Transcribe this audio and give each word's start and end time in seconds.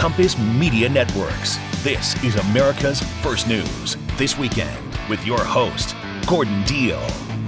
Compass 0.00 0.38
Media 0.38 0.88
Networks. 0.88 1.58
This 1.84 2.24
is 2.24 2.34
America's 2.36 3.02
First 3.20 3.46
News. 3.46 3.98
This 4.16 4.38
weekend 4.38 4.74
with 5.10 5.26
your 5.26 5.44
host, 5.44 5.94
Gordon 6.26 6.64
Deal. 6.64 7.00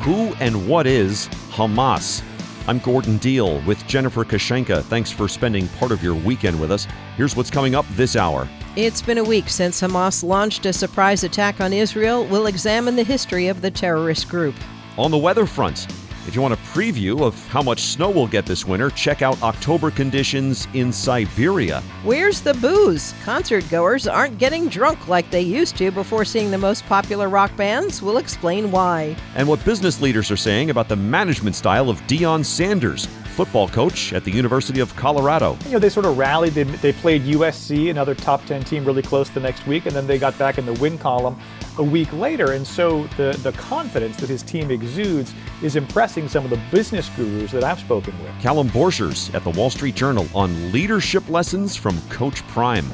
Who 0.03 0.35
and 0.35 0.69
what 0.69 0.87
is 0.87 1.29
Hamas? 1.49 2.23
I'm 2.69 2.79
Gordon 2.81 3.17
Deal 3.17 3.63
with 3.63 3.83
Jennifer 3.87 4.23
Kashenka. 4.23 4.83
Thanks 4.83 5.11
for 5.11 5.29
spending 5.29 5.67
part 5.79 5.93
of 5.93 6.03
your 6.03 6.15
weekend 6.15 6.61
with 6.61 6.71
us. 6.71 6.87
Here's 7.17 7.35
what's 7.35 7.51
coming 7.51 7.75
up 7.75 7.87
this 7.93 8.17
hour. 8.17 8.47
It's 8.77 9.01
been 9.01 9.17
a 9.17 9.25
week 9.25 9.49
since 9.49 9.81
Hamas 9.81 10.23
launched 10.23 10.67
a 10.67 10.75
surprise 10.75 11.25
attack 11.25 11.63
on 11.63 11.73
Israel. 11.73 12.27
We'll 12.27 12.49
examine 12.49 12.97
the 12.97 13.03
history 13.03 13.47
of 13.47 13.63
the 13.63 13.71
terrorist 13.71 14.29
group. 14.29 14.57
On 14.99 15.11
the 15.11 15.17
weather 15.17 15.47
front, 15.47 15.87
if 16.27 16.35
you 16.35 16.43
want 16.43 16.55
a 16.55 16.59
preview 16.59 17.23
of 17.23 17.35
how 17.49 17.63
much 17.63 17.81
snow 17.83 18.11
we'll 18.11 18.27
get 18.27 18.47
this 18.47 18.65
winter, 18.65 18.91
check 18.91 19.23
out 19.23 19.41
October 19.43 19.91
conditions 19.91 20.69
in 20.73 20.93
Siberia. 20.93 21.83
Where's 22.05 22.41
the 22.41 22.55
booze? 22.55 23.15
Concert 23.25 23.69
goers 23.71 24.07
aren't 24.07 24.39
getting 24.39 24.69
drunk 24.69 25.09
like 25.09 25.31
they 25.31 25.41
used 25.41 25.77
to 25.79 25.91
before 25.91 26.25
seeing 26.25 26.51
the 26.51 26.59
most 26.59 26.87
popular 26.87 27.29
rock 27.29 27.55
bands. 27.57 28.03
We'll 28.03 28.19
explain 28.19 28.71
why. 28.71 29.17
And 29.35 29.49
what 29.49 29.65
business 29.65 30.01
leaders 30.01 30.31
are 30.31 30.37
saying 30.37 30.71
about 30.71 30.89
the 30.89 30.97
management 30.97 31.57
style 31.57 31.91
of 31.91 32.01
Deion 32.03 32.45
Sanders 32.45 33.09
football 33.33 33.67
coach 33.67 34.13
at 34.13 34.25
the 34.25 34.31
University 34.31 34.81
of 34.81 34.95
Colorado. 34.95 35.57
You 35.65 35.73
know, 35.73 35.79
they 35.79 35.89
sort 35.89 36.07
of 36.07 36.19
rallied. 36.19 36.53
They, 36.53 36.65
they 36.65 36.93
played 36.93 37.23
USC, 37.23 37.91
another 37.91 38.15
top 38.15 38.45
10 38.45 38.65
team, 38.65 38.85
really 38.85 39.03
close 39.03 39.31
the 39.31 39.41
next 39.41 39.67
week, 39.67 39.87
and 39.87 39.97
then 39.97 40.07
they 40.07 40.19
got 40.19 40.39
back 40.39 40.59
in 40.59 40.67
the 40.67 40.75
win 40.75 40.99
column 40.99 41.41
a 41.79 41.83
week 41.83 42.13
later. 42.13 42.53
And 42.53 42.67
so 42.67 43.05
the, 43.17 43.39
the 43.43 43.53
confidence 43.53 44.17
that 44.19 44.29
his 44.29 44.43
team 44.43 44.71
exudes 44.71 45.35
is 45.63 45.77
impressing 45.77 46.29
some 46.29 46.45
of 46.45 46.51
the 46.51 46.61
business 46.71 47.09
gurus 47.11 47.53
that 47.53 47.65
I've 47.65 47.81
spoken 47.81 48.19
with. 48.23 48.31
Callum 48.41 48.69
Borchers 48.69 49.35
at 49.35 49.45
the 49.45 49.51
Wall 49.51 49.71
Street 49.71 49.95
Journal 49.95 50.27
on 50.35 50.73
leadership 50.73 51.29
lessons 51.29 51.77
from 51.77 52.01
Coach 52.09 52.47
Prime. 52.49 52.89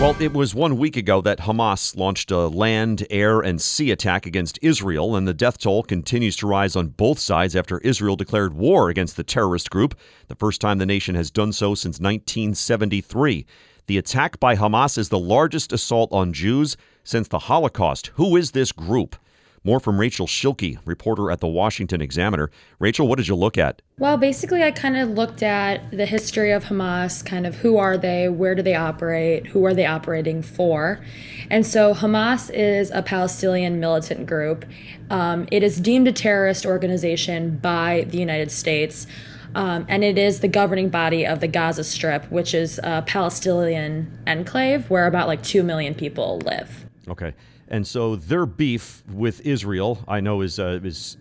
Well, 0.00 0.14
it 0.20 0.32
was 0.32 0.54
one 0.54 0.76
week 0.76 0.96
ago 0.96 1.20
that 1.22 1.40
Hamas 1.40 1.96
launched 1.96 2.30
a 2.30 2.46
land, 2.46 3.04
air, 3.10 3.40
and 3.40 3.60
sea 3.60 3.90
attack 3.90 4.26
against 4.26 4.56
Israel, 4.62 5.16
and 5.16 5.26
the 5.26 5.34
death 5.34 5.58
toll 5.58 5.82
continues 5.82 6.36
to 6.36 6.46
rise 6.46 6.76
on 6.76 6.90
both 6.90 7.18
sides 7.18 7.56
after 7.56 7.78
Israel 7.78 8.14
declared 8.14 8.54
war 8.54 8.90
against 8.90 9.16
the 9.16 9.24
terrorist 9.24 9.70
group, 9.70 9.98
the 10.28 10.36
first 10.36 10.60
time 10.60 10.78
the 10.78 10.86
nation 10.86 11.16
has 11.16 11.32
done 11.32 11.52
so 11.52 11.74
since 11.74 11.98
1973. 11.98 13.44
The 13.88 13.96
attack 13.96 14.38
by 14.38 14.54
Hamas 14.54 14.98
is 14.98 15.08
the 15.08 15.18
largest 15.18 15.72
assault 15.72 16.12
on 16.12 16.34
Jews 16.34 16.76
since 17.04 17.26
the 17.26 17.38
Holocaust. 17.38 18.08
Who 18.16 18.36
is 18.36 18.50
this 18.50 18.70
group? 18.70 19.16
More 19.64 19.80
from 19.80 19.98
Rachel 19.98 20.26
Schilke, 20.26 20.78
reporter 20.84 21.30
at 21.30 21.40
the 21.40 21.46
Washington 21.46 22.02
Examiner. 22.02 22.50
Rachel, 22.78 23.08
what 23.08 23.16
did 23.16 23.28
you 23.28 23.34
look 23.34 23.56
at? 23.56 23.80
Well, 23.98 24.18
basically, 24.18 24.62
I 24.62 24.72
kind 24.72 24.98
of 24.98 25.12
looked 25.12 25.42
at 25.42 25.90
the 25.90 26.04
history 26.04 26.52
of 26.52 26.64
Hamas, 26.64 27.24
kind 27.24 27.46
of 27.46 27.54
who 27.56 27.78
are 27.78 27.96
they, 27.96 28.28
where 28.28 28.54
do 28.54 28.60
they 28.60 28.74
operate, 28.74 29.46
who 29.46 29.64
are 29.64 29.72
they 29.72 29.86
operating 29.86 30.42
for. 30.42 31.02
And 31.48 31.66
so 31.66 31.94
Hamas 31.94 32.50
is 32.52 32.90
a 32.90 33.02
Palestinian 33.02 33.80
militant 33.80 34.26
group. 34.26 34.66
Um, 35.08 35.48
it 35.50 35.62
is 35.62 35.80
deemed 35.80 36.08
a 36.08 36.12
terrorist 36.12 36.66
organization 36.66 37.56
by 37.56 38.04
the 38.10 38.18
United 38.18 38.50
States. 38.50 39.06
Um, 39.54 39.86
and 39.88 40.04
it 40.04 40.18
is 40.18 40.40
the 40.40 40.48
governing 40.48 40.88
body 40.88 41.26
of 41.26 41.40
the 41.40 41.48
Gaza 41.48 41.84
Strip, 41.84 42.30
which 42.30 42.54
is 42.54 42.78
a 42.82 43.02
Palestinian 43.06 44.18
enclave 44.26 44.88
where 44.90 45.06
about 45.06 45.26
like 45.26 45.42
2 45.42 45.62
million 45.62 45.94
people 45.94 46.40
live. 46.44 46.86
Okay. 47.08 47.34
And 47.68 47.86
so 47.86 48.16
their 48.16 48.46
beef 48.46 49.02
with 49.12 49.46
Israel, 49.46 50.04
I 50.08 50.20
know, 50.20 50.40
is 50.40 50.58
uh, 50.58 50.80
is 50.82 51.16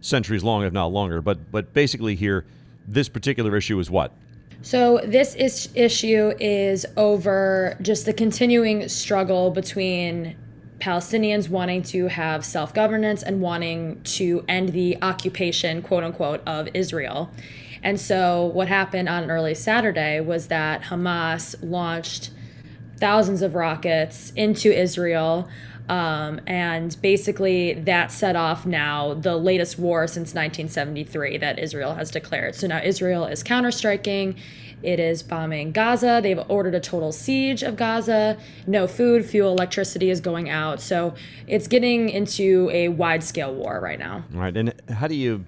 centuries 0.00 0.42
long, 0.42 0.64
if 0.64 0.72
not 0.72 0.86
longer. 0.86 1.22
But 1.22 1.50
but 1.52 1.72
basically, 1.72 2.14
here, 2.16 2.44
this 2.86 3.08
particular 3.08 3.56
issue 3.56 3.78
is 3.78 3.90
what. 3.90 4.12
So 4.62 5.00
this 5.04 5.34
is, 5.34 5.68
issue 5.74 6.32
is 6.38 6.86
over 6.96 7.76
just 7.82 8.06
the 8.06 8.12
continuing 8.12 8.88
struggle 8.88 9.50
between 9.50 10.36
Palestinians 10.78 11.48
wanting 11.48 11.82
to 11.84 12.06
have 12.08 12.44
self 12.44 12.74
governance 12.74 13.22
and 13.22 13.40
wanting 13.40 14.00
to 14.02 14.44
end 14.48 14.70
the 14.70 14.98
occupation, 15.02 15.82
quote 15.82 16.04
unquote, 16.04 16.42
of 16.46 16.68
Israel. 16.74 17.30
And 17.82 18.00
so, 18.00 18.46
what 18.46 18.68
happened 18.68 19.08
on 19.08 19.30
early 19.30 19.54
Saturday 19.54 20.20
was 20.20 20.48
that 20.48 20.82
Hamas 20.82 21.56
launched 21.62 22.30
thousands 22.96 23.42
of 23.42 23.54
rockets 23.54 24.32
into 24.36 24.72
Israel. 24.72 25.48
Um, 25.88 26.40
and 26.46 26.96
basically, 27.02 27.74
that 27.74 28.12
set 28.12 28.36
off 28.36 28.64
now 28.64 29.14
the 29.14 29.36
latest 29.36 29.78
war 29.78 30.06
since 30.06 30.32
1973 30.32 31.38
that 31.38 31.58
Israel 31.58 31.94
has 31.94 32.10
declared. 32.10 32.54
So 32.54 32.68
now 32.68 32.80
Israel 32.82 33.26
is 33.26 33.42
counterstriking. 33.42 34.38
It 34.82 34.98
is 34.98 35.22
bombing 35.22 35.72
Gaza. 35.72 36.20
They've 36.22 36.40
ordered 36.48 36.74
a 36.74 36.80
total 36.80 37.12
siege 37.12 37.62
of 37.62 37.76
Gaza. 37.76 38.36
No 38.66 38.86
food, 38.86 39.24
fuel, 39.24 39.52
electricity 39.52 40.10
is 40.10 40.20
going 40.20 40.50
out. 40.50 40.80
So 40.80 41.14
it's 41.46 41.68
getting 41.68 42.08
into 42.08 42.68
a 42.72 42.88
wide 42.88 43.22
scale 43.22 43.54
war 43.54 43.80
right 43.80 43.98
now. 43.98 44.24
Right. 44.32 44.56
And 44.56 44.72
how 44.90 45.06
do 45.08 45.14
you 45.14 45.44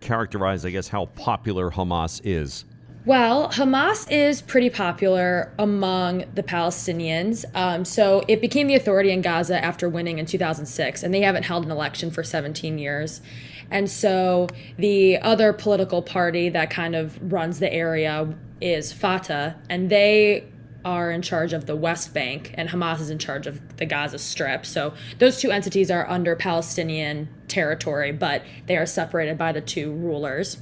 characterize, 0.00 0.64
I 0.64 0.70
guess, 0.70 0.88
how 0.88 1.06
popular 1.06 1.70
Hamas 1.70 2.20
is? 2.24 2.64
Well, 3.06 3.48
Hamas 3.50 4.10
is 4.10 4.42
pretty 4.42 4.68
popular 4.68 5.54
among 5.58 6.24
the 6.34 6.42
Palestinians. 6.42 7.46
Um, 7.54 7.84
so 7.84 8.22
it 8.28 8.42
became 8.42 8.66
the 8.66 8.74
authority 8.74 9.10
in 9.10 9.22
Gaza 9.22 9.62
after 9.64 9.88
winning 9.88 10.18
in 10.18 10.26
2006, 10.26 11.02
and 11.02 11.14
they 11.14 11.22
haven't 11.22 11.44
held 11.44 11.64
an 11.64 11.70
election 11.70 12.10
for 12.10 12.22
17 12.22 12.78
years. 12.78 13.22
And 13.70 13.88
so 13.90 14.48
the 14.76 15.18
other 15.18 15.52
political 15.54 16.02
party 16.02 16.50
that 16.50 16.68
kind 16.68 16.94
of 16.94 17.32
runs 17.32 17.58
the 17.58 17.72
area 17.72 18.34
is 18.60 18.92
Fatah, 18.92 19.56
and 19.70 19.88
they 19.88 20.44
are 20.84 21.10
in 21.10 21.22
charge 21.22 21.52
of 21.52 21.66
the 21.66 21.76
West 21.76 22.14
Bank, 22.14 22.54
and 22.54 22.68
Hamas 22.68 23.00
is 23.00 23.10
in 23.10 23.18
charge 23.18 23.46
of 23.46 23.76
the 23.76 23.86
Gaza 23.86 24.18
Strip. 24.18 24.64
So 24.64 24.94
those 25.18 25.40
two 25.40 25.50
entities 25.50 25.90
are 25.90 26.08
under 26.08 26.34
Palestinian 26.36 27.28
territory, 27.48 28.12
but 28.12 28.42
they 28.66 28.76
are 28.76 28.86
separated 28.86 29.36
by 29.36 29.52
the 29.52 29.60
two 29.60 29.92
rulers. 29.92 30.58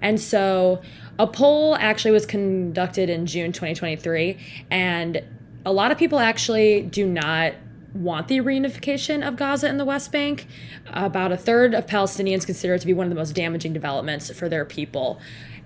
And 0.00 0.20
so 0.20 0.82
a 1.18 1.26
poll 1.26 1.76
actually 1.76 2.12
was 2.12 2.26
conducted 2.26 3.10
in 3.10 3.26
June 3.26 3.52
2023, 3.52 4.38
and 4.70 5.22
a 5.64 5.72
lot 5.72 5.90
of 5.90 5.98
people 5.98 6.18
actually 6.18 6.82
do 6.82 7.06
not 7.06 7.54
want 7.94 8.28
the 8.28 8.38
reunification 8.38 9.26
of 9.26 9.36
Gaza 9.36 9.68
and 9.68 9.80
the 9.80 9.84
West 9.84 10.12
Bank. 10.12 10.46
About 10.92 11.32
a 11.32 11.36
third 11.36 11.74
of 11.74 11.86
Palestinians 11.86 12.44
consider 12.46 12.74
it 12.74 12.80
to 12.80 12.86
be 12.86 12.94
one 12.94 13.06
of 13.06 13.10
the 13.10 13.16
most 13.16 13.34
damaging 13.34 13.72
developments 13.72 14.30
for 14.30 14.48
their 14.48 14.64
people. 14.64 15.20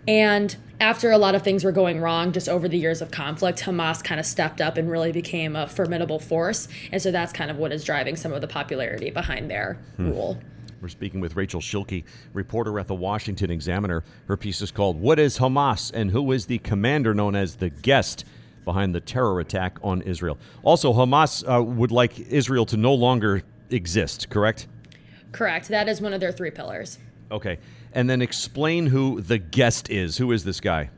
And 0.09 0.57
after 0.81 1.13
a 1.13 1.19
lot 1.19 1.35
of 1.35 1.43
things 1.43 1.63
were 1.65 1.73
going 1.73 2.01
wrong 2.01 2.33
just 2.33 2.49
over 2.49 2.69
the 2.69 2.77
years 2.77 3.01
of 3.01 3.11
conflict, 3.11 3.61
Hamas 3.61 4.03
kind 4.03 4.19
of 4.19 4.27
stepped 4.27 4.61
up 4.61 4.77
and 4.77 4.91
really 4.91 5.13
became 5.13 5.55
a 5.55 5.69
formidable 5.69 6.19
force. 6.19 6.67
And 6.91 7.01
so 7.01 7.13
that's 7.13 7.33
kind 7.33 7.51
of 7.51 7.57
what 7.57 7.73
is 7.73 7.85
driving 7.85 8.17
some 8.17 8.33
of 8.33 8.41
the 8.41 8.49
popularity 8.49 9.11
behind 9.11 9.51
their 9.51 9.79
hmm. 9.97 10.11
rule. 10.11 10.39
We're 10.81 10.89
speaking 10.89 11.21
with 11.21 11.37
Rachel 11.37 11.61
Schilke, 11.61 12.03
reporter 12.33 12.81
at 12.81 12.89
the 12.89 12.95
Washington 12.97 13.53
Examiner. 13.53 14.03
Her 14.27 14.37
piece 14.37 14.61
is 14.61 14.73
called 14.73 15.01
What 15.01 15.21
is 15.21 15.39
Hamas 15.39 15.93
and 15.95 16.11
Who 16.11 16.33
is 16.33 16.47
the 16.47 16.59
Commander 16.59 17.15
Known 17.15 17.37
as 17.37 17.55
the 17.55 17.71
Guest 17.71 18.25
Behind 18.65 18.93
the 18.93 19.01
Terror 19.01 19.39
Attack 19.39 19.79
on 19.84 20.03
Israel? 20.03 20.39
Also, 20.65 20.93
Hamas 20.93 21.45
uh, 21.49 21.63
would 21.63 21.93
like 21.93 22.19
Israel 22.19 22.67
to 22.67 22.77
no 22.77 22.95
longer 22.95 23.43
exist, 23.71 24.29
correct? 24.29 24.67
Correct. 25.31 25.69
That 25.69 25.89
is 25.89 26.01
one 26.01 26.13
of 26.13 26.19
their 26.19 26.33
three 26.33 26.51
pillars. 26.51 26.99
Okay. 27.31 27.59
And 27.92 28.08
then 28.08 28.22
explain 28.22 28.86
who 28.86 29.20
the 29.20 29.38
guest 29.38 29.91
is. 29.91 30.16
Who 30.16 30.32
is 30.32 30.44
this 30.44 30.60
guy? 30.60 30.91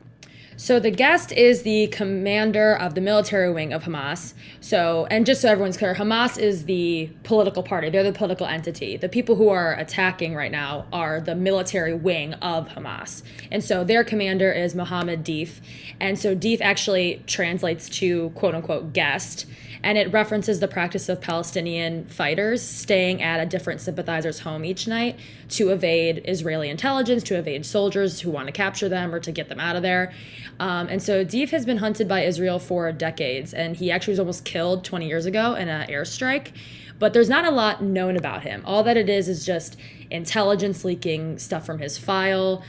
So 0.57 0.79
the 0.79 0.91
guest 0.91 1.33
is 1.33 1.63
the 1.63 1.87
commander 1.87 2.77
of 2.77 2.95
the 2.95 3.01
military 3.01 3.51
wing 3.51 3.73
of 3.73 3.83
Hamas. 3.83 4.33
So, 4.61 5.05
and 5.11 5.25
just 5.25 5.41
so 5.41 5.49
everyone's 5.49 5.75
clear, 5.75 5.93
Hamas 5.93 6.37
is 6.37 6.63
the 6.63 7.09
political 7.23 7.61
party. 7.61 7.89
They're 7.89 8.03
the 8.03 8.13
political 8.13 8.47
entity. 8.47 8.95
The 8.95 9.09
people 9.09 9.35
who 9.35 9.49
are 9.49 9.73
attacking 9.73 10.33
right 10.33 10.51
now 10.51 10.85
are 10.93 11.19
the 11.19 11.35
military 11.35 11.93
wing 11.93 12.35
of 12.35 12.69
Hamas. 12.69 13.21
And 13.51 13.61
so 13.61 13.83
their 13.83 14.05
commander 14.05 14.49
is 14.49 14.75
Mohammed 14.75 15.25
Deif. 15.25 15.59
And 15.99 16.17
so 16.17 16.33
Deif 16.33 16.61
actually 16.61 17.21
translates 17.27 17.89
to 17.89 18.29
quote 18.29 18.55
unquote 18.55 18.93
guest 18.93 19.45
and 19.85 19.99
it 19.99 20.11
references 20.11 20.59
the 20.59 20.67
practice 20.67 21.07
of 21.09 21.21
Palestinian 21.21 22.05
fighters 22.05 22.59
staying 22.59 23.21
at 23.21 23.39
a 23.39 23.45
different 23.45 23.79
sympathizer's 23.79 24.39
home 24.39 24.65
each 24.65 24.87
night 24.87 25.15
to 25.47 25.69
evade 25.69 26.23
Israeli 26.25 26.71
intelligence, 26.71 27.21
to 27.21 27.35
evade 27.35 27.63
soldiers 27.67 28.19
who 28.19 28.31
want 28.31 28.47
to 28.47 28.51
capture 28.51 28.89
them 28.89 29.13
or 29.13 29.19
to 29.19 29.31
get 29.31 29.47
them 29.47 29.59
out 29.59 29.75
of 29.75 29.83
there. 29.83 30.11
Um, 30.59 30.87
and 30.87 31.03
so 31.03 31.23
Deif 31.23 31.51
has 31.51 31.67
been 31.67 31.77
hunted 31.77 32.07
by 32.07 32.23
Israel 32.23 32.57
for 32.57 32.91
decades, 32.91 33.53
and 33.53 33.77
he 33.77 33.91
actually 33.91 34.13
was 34.13 34.19
almost 34.19 34.43
killed 34.43 34.83
20 34.83 35.07
years 35.07 35.27
ago 35.27 35.53
in 35.53 35.69
an 35.69 35.87
airstrike. 35.87 36.51
But 36.97 37.13
there's 37.13 37.29
not 37.29 37.45
a 37.45 37.51
lot 37.51 37.83
known 37.83 38.17
about 38.17 38.41
him. 38.41 38.63
All 38.65 38.81
that 38.83 38.97
it 38.97 39.07
is 39.07 39.29
is 39.29 39.45
just 39.45 39.77
intelligence 40.09 40.83
leaking 40.83 41.37
stuff 41.37 41.63
from 41.63 41.77
his 41.77 41.95
file. 41.99 42.63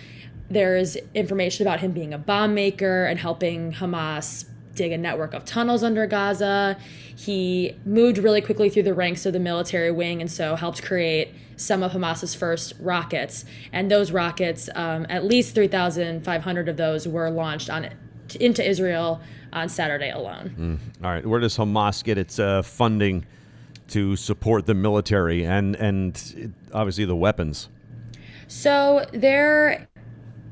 There's 0.51 0.97
information 1.15 1.67
about 1.67 1.81
him 1.81 1.93
being 1.93 2.13
a 2.13 2.19
bomb 2.19 2.53
maker 2.55 3.07
and 3.07 3.19
helping 3.19 3.73
Hamas 3.73 4.45
dig 4.77 4.93
a 4.93 4.99
network 4.99 5.35
of 5.35 5.45
tunnels 5.45 5.83
under 5.83 6.07
Gaza. 6.07 6.79
He 7.17 7.77
moved 7.85 8.19
really 8.19 8.41
quickly 8.41 8.71
through 8.71 8.85
the 8.85 8.95
ranks 8.95 9.27
of 9.27 9.33
the 9.33 9.41
military 9.41 9.91
wing 9.91 10.21
and 10.21 10.31
so 10.31 10.55
helped 10.55 10.83
create 10.83 11.35
some 11.57 11.83
of 11.83 11.93
Hamas's 11.93 12.35
first 12.35 12.75
rockets. 12.79 13.45
And 13.73 13.91
those 13.91 14.13
rockets, 14.13 14.69
um, 14.75 15.07
at 15.09 15.25
least 15.25 15.55
3,500 15.55 16.69
of 16.69 16.77
those 16.77 17.09
were 17.09 17.31
launched 17.31 17.71
on 17.71 17.89
into 18.41 18.69
Israel 18.69 19.21
on 19.53 19.69
Saturday 19.69 20.11
alone. 20.11 20.55
Mm. 20.59 21.05
All 21.05 21.11
right, 21.11 21.25
where 21.25 21.41
does 21.41 21.57
Hamas 21.57 22.05
get 22.05 22.19
its 22.19 22.39
uh, 22.39 22.63
funding 22.63 23.25
to 23.89 24.17
support 24.17 24.67
the 24.67 24.75
military 24.75 25.47
and 25.47 25.77
and 25.77 26.55
obviously 26.73 27.05
the 27.05 27.17
weapons? 27.17 27.69
So 28.49 29.07
there 29.13 29.89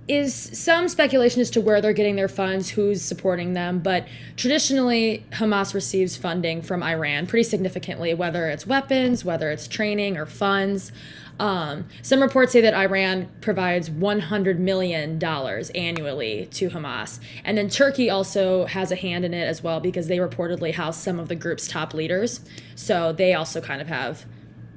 is 0.07 0.35
some 0.35 0.89
speculation 0.89 1.41
as 1.41 1.51
to 1.51 1.61
where 1.61 1.81
they're 1.81 1.95
getting 1.95 2.17
their 2.17 2.29
funds, 2.29 2.69
who's 2.71 3.01
supporting 3.01 3.55
them, 3.55 3.79
but 3.79 4.07
traditionally 4.37 5.25
Hamas 5.33 5.73
receives 5.73 6.17
funding 6.17 6.61
from 6.61 6.83
Iran 6.83 7.27
pretty 7.27 7.45
significantly, 7.45 8.13
whether 8.13 8.49
it's 8.49 8.67
weapons, 8.67 9.25
whether 9.25 9.51
it's 9.51 9.67
training 9.67 10.19
or 10.19 10.27
funds. 10.27 10.93
Um, 11.41 11.87
some 12.03 12.21
reports 12.21 12.53
say 12.53 12.61
that 12.61 12.75
Iran 12.75 13.29
provides 13.41 13.91
$100 13.91 14.59
million 14.59 15.23
annually 15.23 16.47
to 16.53 16.71
Hamas. 16.71 17.19
And 17.45 17.59
then 17.59 17.69
Turkey 17.69 18.11
also 18.11 18.67
has 18.67 18.93
a 18.93 18.97
hand 18.97 19.25
in 19.25 19.35
it 19.35 19.45
as 19.45 19.63
well 19.63 19.81
because 19.81 20.07
they 20.07 20.19
reportedly 20.19 20.75
house 20.75 20.99
some 20.99 21.19
of 21.19 21.29
the 21.29 21.35
group's 21.35 21.67
top 21.67 21.95
leaders. 21.95 22.41
So 22.77 23.13
they 23.13 23.35
also 23.35 23.61
kind 23.61 23.81
of 23.81 23.89
have 23.89 24.27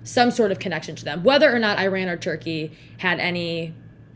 some 0.04 0.32
sort 0.32 0.52
of 0.52 0.60
connection 0.60 0.96
to 0.96 1.04
them. 1.04 1.24
Whether 1.24 1.54
or 1.54 1.60
not 1.60 1.78
Iran 1.80 2.08
or 2.08 2.18
Turkey 2.18 2.72
had 2.98 3.20
any 3.20 3.74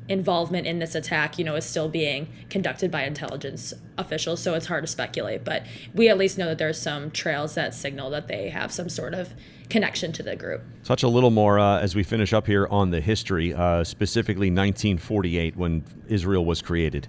involvement 0.10 0.68
in 0.68 0.80
this 0.80 0.96
attack, 0.96 1.38
you 1.40 1.46
know, 1.46 1.56
is 1.56 1.66
still 1.66 1.88
being 1.88 2.28
conducted 2.50 2.92
by 2.92 3.04
intelligence 3.04 3.74
officials, 3.98 4.42
so 4.42 4.54
it's 4.56 4.66
hard 4.66 4.84
to 4.84 4.88
speculate. 4.88 5.44
But 5.44 5.64
we 5.94 6.10
at 6.10 6.18
least 6.18 6.38
know 6.38 6.48
that 6.48 6.58
there's 6.58 6.82
some 6.82 7.12
trails 7.12 7.56
that 7.56 7.74
signal 7.74 8.10
that 8.12 8.28
they 8.28 8.50
have 8.50 8.72
some 8.72 8.90
sort 8.90 9.14
of 9.14 9.34
connection 9.70 10.12
to 10.14 10.24
the 10.24 10.36
group. 10.36 10.62
Touch 10.84 11.04
a 11.04 11.08
little 11.08 11.32
more 11.32 11.60
uh, 11.60 11.80
as 11.80 11.96
we 11.96 12.04
finish 12.04 12.34
up 12.34 12.46
here 12.46 12.68
on 12.68 12.92
the 12.92 13.00
history, 13.00 13.54
uh, 13.54 13.84
specifically 13.84 14.48
1948 14.48 15.56
when 15.56 15.84
Israel 16.08 16.46
was 16.46 16.62
created. 16.62 17.08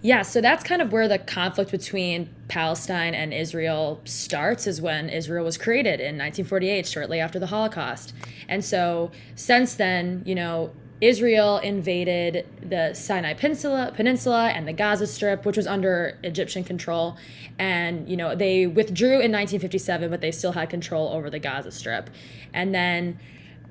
Yeah, 0.00 0.22
so 0.22 0.40
that's 0.40 0.62
kind 0.62 0.80
of 0.80 0.92
where 0.92 1.08
the 1.08 1.18
conflict 1.18 1.72
between 1.72 2.28
Palestine 2.46 3.14
and 3.14 3.34
Israel 3.34 4.00
starts, 4.04 4.68
is 4.68 4.80
when 4.80 5.08
Israel 5.08 5.44
was 5.44 5.58
created 5.58 5.98
in 5.98 6.16
1948, 6.16 6.86
shortly 6.86 7.18
after 7.18 7.40
the 7.40 7.48
Holocaust. 7.48 8.14
And 8.48 8.64
so 8.64 9.10
since 9.34 9.74
then, 9.74 10.22
you 10.24 10.36
know, 10.36 10.70
Israel 11.00 11.58
invaded 11.58 12.46
the 12.60 12.92
Sinai 12.92 13.34
Peninsula, 13.34 13.92
Peninsula 13.94 14.48
and 14.48 14.66
the 14.66 14.72
Gaza 14.72 15.06
Strip, 15.06 15.44
which 15.44 15.56
was 15.56 15.66
under 15.66 16.18
Egyptian 16.24 16.64
control. 16.64 17.16
And, 17.58 18.08
you 18.08 18.16
know, 18.16 18.34
they 18.34 18.66
withdrew 18.66 19.20
in 19.20 19.32
1957, 19.32 20.10
but 20.10 20.20
they 20.20 20.32
still 20.32 20.52
had 20.52 20.70
control 20.70 21.08
over 21.08 21.30
the 21.30 21.38
Gaza 21.38 21.70
Strip. 21.70 22.10
And 22.52 22.74
then 22.74 23.18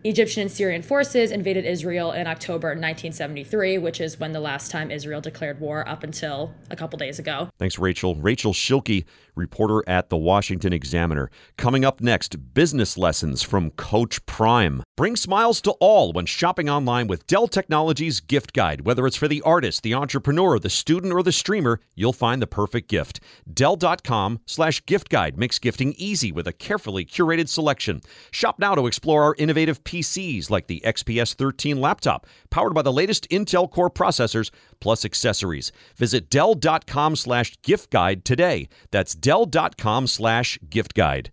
Egyptian 0.03 0.41
and 0.41 0.51
Syrian 0.51 0.81
forces 0.81 1.31
invaded 1.31 1.65
Israel 1.65 2.11
in 2.11 2.27
October 2.27 2.69
1973, 2.69 3.77
which 3.79 3.99
is 3.99 4.19
when 4.19 4.31
the 4.31 4.39
last 4.39 4.71
time 4.71 4.91
Israel 4.91 5.21
declared 5.21 5.59
war 5.59 5.87
up 5.87 6.03
until 6.03 6.53
a 6.69 6.75
couple 6.75 6.97
days 6.97 7.19
ago. 7.19 7.49
Thanks, 7.57 7.79
Rachel. 7.79 8.15
Rachel 8.15 8.53
Schilke, 8.53 9.05
reporter 9.35 9.83
at 9.87 10.09
the 10.09 10.17
Washington 10.17 10.73
Examiner. 10.73 11.29
Coming 11.57 11.83
up 11.83 12.01
next, 12.01 12.53
business 12.53 12.97
lessons 12.97 13.43
from 13.43 13.71
Coach 13.71 14.25
Prime. 14.25 14.83
Bring 14.95 15.15
smiles 15.15 15.61
to 15.61 15.71
all 15.73 16.11
when 16.11 16.25
shopping 16.25 16.69
online 16.69 17.07
with 17.07 17.27
Dell 17.27 17.47
Technologies 17.47 18.19
Gift 18.19 18.53
Guide. 18.53 18.81
Whether 18.81 19.05
it's 19.05 19.15
for 19.15 19.27
the 19.27 19.41
artist, 19.41 19.83
the 19.83 19.93
entrepreneur, 19.93 20.57
the 20.59 20.69
student, 20.69 21.13
or 21.13 21.23
the 21.23 21.31
streamer, 21.31 21.79
you'll 21.95 22.13
find 22.13 22.41
the 22.41 22.47
perfect 22.47 22.89
gift. 22.89 23.19
Dell.com 23.51 24.39
slash 24.45 24.85
gift 24.85 25.09
guide 25.09 25.37
makes 25.37 25.59
gifting 25.59 25.93
easy 25.97 26.31
with 26.31 26.47
a 26.47 26.53
carefully 26.53 27.05
curated 27.05 27.47
selection. 27.47 28.01
Shop 28.31 28.57
now 28.59 28.75
to 28.75 28.87
explore 28.87 29.23
our 29.23 29.35
innovative 29.37 29.83
PCs 29.87 30.49
like 30.49 30.67
the 30.67 30.81
XPS 30.85 31.33
13 31.33 31.79
laptop, 31.79 32.27
powered 32.49 32.73
by 32.73 32.81
the 32.81 32.91
latest 32.91 33.27
Intel 33.29 33.71
Core 33.71 33.89
processors, 33.89 34.51
plus 34.81 35.05
accessories. 35.05 35.71
Visit 35.95 36.29
Dell.com 36.29 37.15
slash 37.15 37.55
gift 37.63 37.89
guide 37.89 38.25
today. 38.25 38.67
That's 38.91 39.15
Dell.com 39.15 40.07
slash 40.07 40.59
gift 40.69 40.93
guide. 40.93 41.31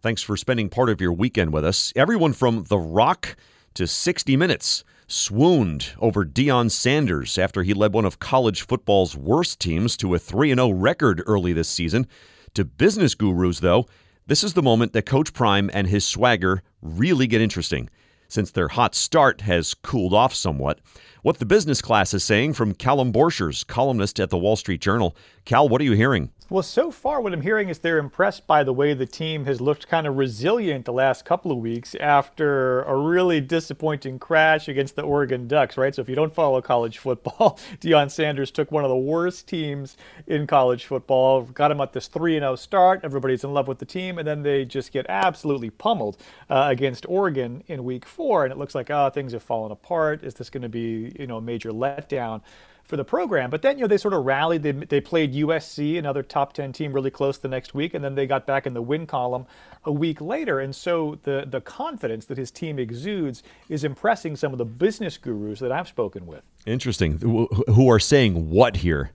Thanks 0.00 0.22
for 0.22 0.36
spending 0.36 0.70
part 0.70 0.88
of 0.88 1.00
your 1.00 1.12
weekend 1.12 1.52
with 1.52 1.64
us. 1.64 1.92
Everyone 1.94 2.32
from 2.32 2.64
The 2.64 2.78
Rock 2.78 3.36
to 3.74 3.86
60 3.86 4.36
Minutes 4.36 4.84
swooned 5.06 5.90
over 5.98 6.24
Deion 6.24 6.70
Sanders 6.70 7.36
after 7.36 7.62
he 7.62 7.74
led 7.74 7.92
one 7.92 8.06
of 8.06 8.18
college 8.18 8.62
football's 8.62 9.14
worst 9.14 9.60
teams 9.60 9.96
to 9.98 10.14
a 10.14 10.18
3 10.18 10.54
0 10.54 10.70
record 10.70 11.22
early 11.26 11.52
this 11.52 11.68
season. 11.68 12.06
To 12.54 12.64
business 12.64 13.14
gurus, 13.14 13.60
though, 13.60 13.86
this 14.26 14.44
is 14.44 14.54
the 14.54 14.62
moment 14.62 14.92
that 14.92 15.06
Coach 15.06 15.32
Prime 15.32 15.70
and 15.72 15.86
his 15.86 16.06
swagger 16.06 16.62
really 16.80 17.26
get 17.26 17.40
interesting, 17.40 17.90
since 18.28 18.50
their 18.50 18.68
hot 18.68 18.94
start 18.94 19.42
has 19.42 19.74
cooled 19.74 20.14
off 20.14 20.34
somewhat. 20.34 20.80
What 21.22 21.38
the 21.38 21.46
business 21.46 21.82
class 21.82 22.14
is 22.14 22.24
saying 22.24 22.54
from 22.54 22.74
Callum 22.74 23.12
Borchers, 23.12 23.66
columnist 23.66 24.18
at 24.18 24.30
the 24.30 24.38
Wall 24.38 24.56
Street 24.56 24.80
Journal. 24.80 25.16
Cal, 25.44 25.68
what 25.68 25.80
are 25.80 25.84
you 25.84 25.92
hearing? 25.92 26.30
Well, 26.48 26.62
so 26.62 26.90
far, 26.90 27.20
what 27.20 27.32
I'm 27.32 27.40
hearing 27.40 27.68
is 27.68 27.78
they're 27.78 27.98
impressed 27.98 28.46
by 28.46 28.62
the 28.62 28.72
way 28.72 28.94
the 28.94 29.06
team 29.06 29.46
has 29.46 29.60
looked 29.60 29.88
kind 29.88 30.06
of 30.06 30.16
resilient 30.16 30.84
the 30.84 30.92
last 30.92 31.24
couple 31.24 31.50
of 31.50 31.58
weeks 31.58 31.96
after 31.96 32.82
a 32.82 32.94
really 32.94 33.40
disappointing 33.40 34.18
crash 34.18 34.68
against 34.68 34.94
the 34.94 35.02
Oregon 35.02 35.48
Ducks, 35.48 35.76
right? 35.76 35.92
So, 35.94 36.02
if 36.02 36.08
you 36.08 36.14
don't 36.14 36.32
follow 36.32 36.60
college 36.60 36.98
football, 36.98 37.58
Deion 37.80 38.10
Sanders 38.10 38.50
took 38.50 38.70
one 38.70 38.84
of 38.84 38.90
the 38.90 38.96
worst 38.96 39.48
teams 39.48 39.96
in 40.26 40.46
college 40.46 40.84
football, 40.84 41.42
got 41.42 41.70
him 41.70 41.80
at 41.80 41.92
this 41.92 42.06
3 42.06 42.38
0 42.38 42.54
start. 42.54 43.00
Everybody's 43.02 43.42
in 43.42 43.52
love 43.52 43.66
with 43.66 43.78
the 43.78 43.86
team, 43.86 44.18
and 44.18 44.28
then 44.28 44.42
they 44.42 44.64
just 44.64 44.92
get 44.92 45.06
absolutely 45.08 45.70
pummeled 45.70 46.18
uh, 46.50 46.66
against 46.68 47.04
Oregon 47.08 47.64
in 47.66 47.82
week 47.82 48.04
four. 48.04 48.44
And 48.44 48.52
it 48.52 48.58
looks 48.58 48.74
like, 48.74 48.90
oh, 48.90 49.10
things 49.10 49.32
have 49.32 49.42
fallen 49.42 49.72
apart. 49.72 50.22
Is 50.22 50.34
this 50.34 50.50
going 50.50 50.62
to 50.62 50.68
be, 50.68 51.16
you 51.18 51.26
know, 51.26 51.38
a 51.38 51.42
major 51.42 51.70
letdown? 51.70 52.42
For 52.92 52.98
the 52.98 53.04
program. 53.04 53.48
But 53.48 53.62
then, 53.62 53.78
you 53.78 53.84
know, 53.84 53.88
they 53.88 53.96
sort 53.96 54.12
of 54.12 54.26
rallied. 54.26 54.62
They, 54.62 54.72
they 54.72 55.00
played 55.00 55.32
USC, 55.32 55.98
another 55.98 56.22
top 56.22 56.52
10 56.52 56.74
team, 56.74 56.92
really 56.92 57.10
close 57.10 57.38
the 57.38 57.48
next 57.48 57.72
week, 57.72 57.94
and 57.94 58.04
then 58.04 58.14
they 58.14 58.26
got 58.26 58.46
back 58.46 58.66
in 58.66 58.74
the 58.74 58.82
win 58.82 59.06
column 59.06 59.46
a 59.84 59.90
week 59.90 60.20
later. 60.20 60.60
And 60.60 60.76
so 60.76 61.18
the, 61.22 61.46
the 61.48 61.62
confidence 61.62 62.26
that 62.26 62.36
his 62.36 62.50
team 62.50 62.78
exudes 62.78 63.42
is 63.70 63.82
impressing 63.82 64.36
some 64.36 64.52
of 64.52 64.58
the 64.58 64.66
business 64.66 65.16
gurus 65.16 65.60
that 65.60 65.72
I've 65.72 65.88
spoken 65.88 66.26
with. 66.26 66.44
Interesting. 66.66 67.16
Who 67.16 67.88
are 67.88 67.98
saying 67.98 68.50
what 68.50 68.76
here? 68.76 69.12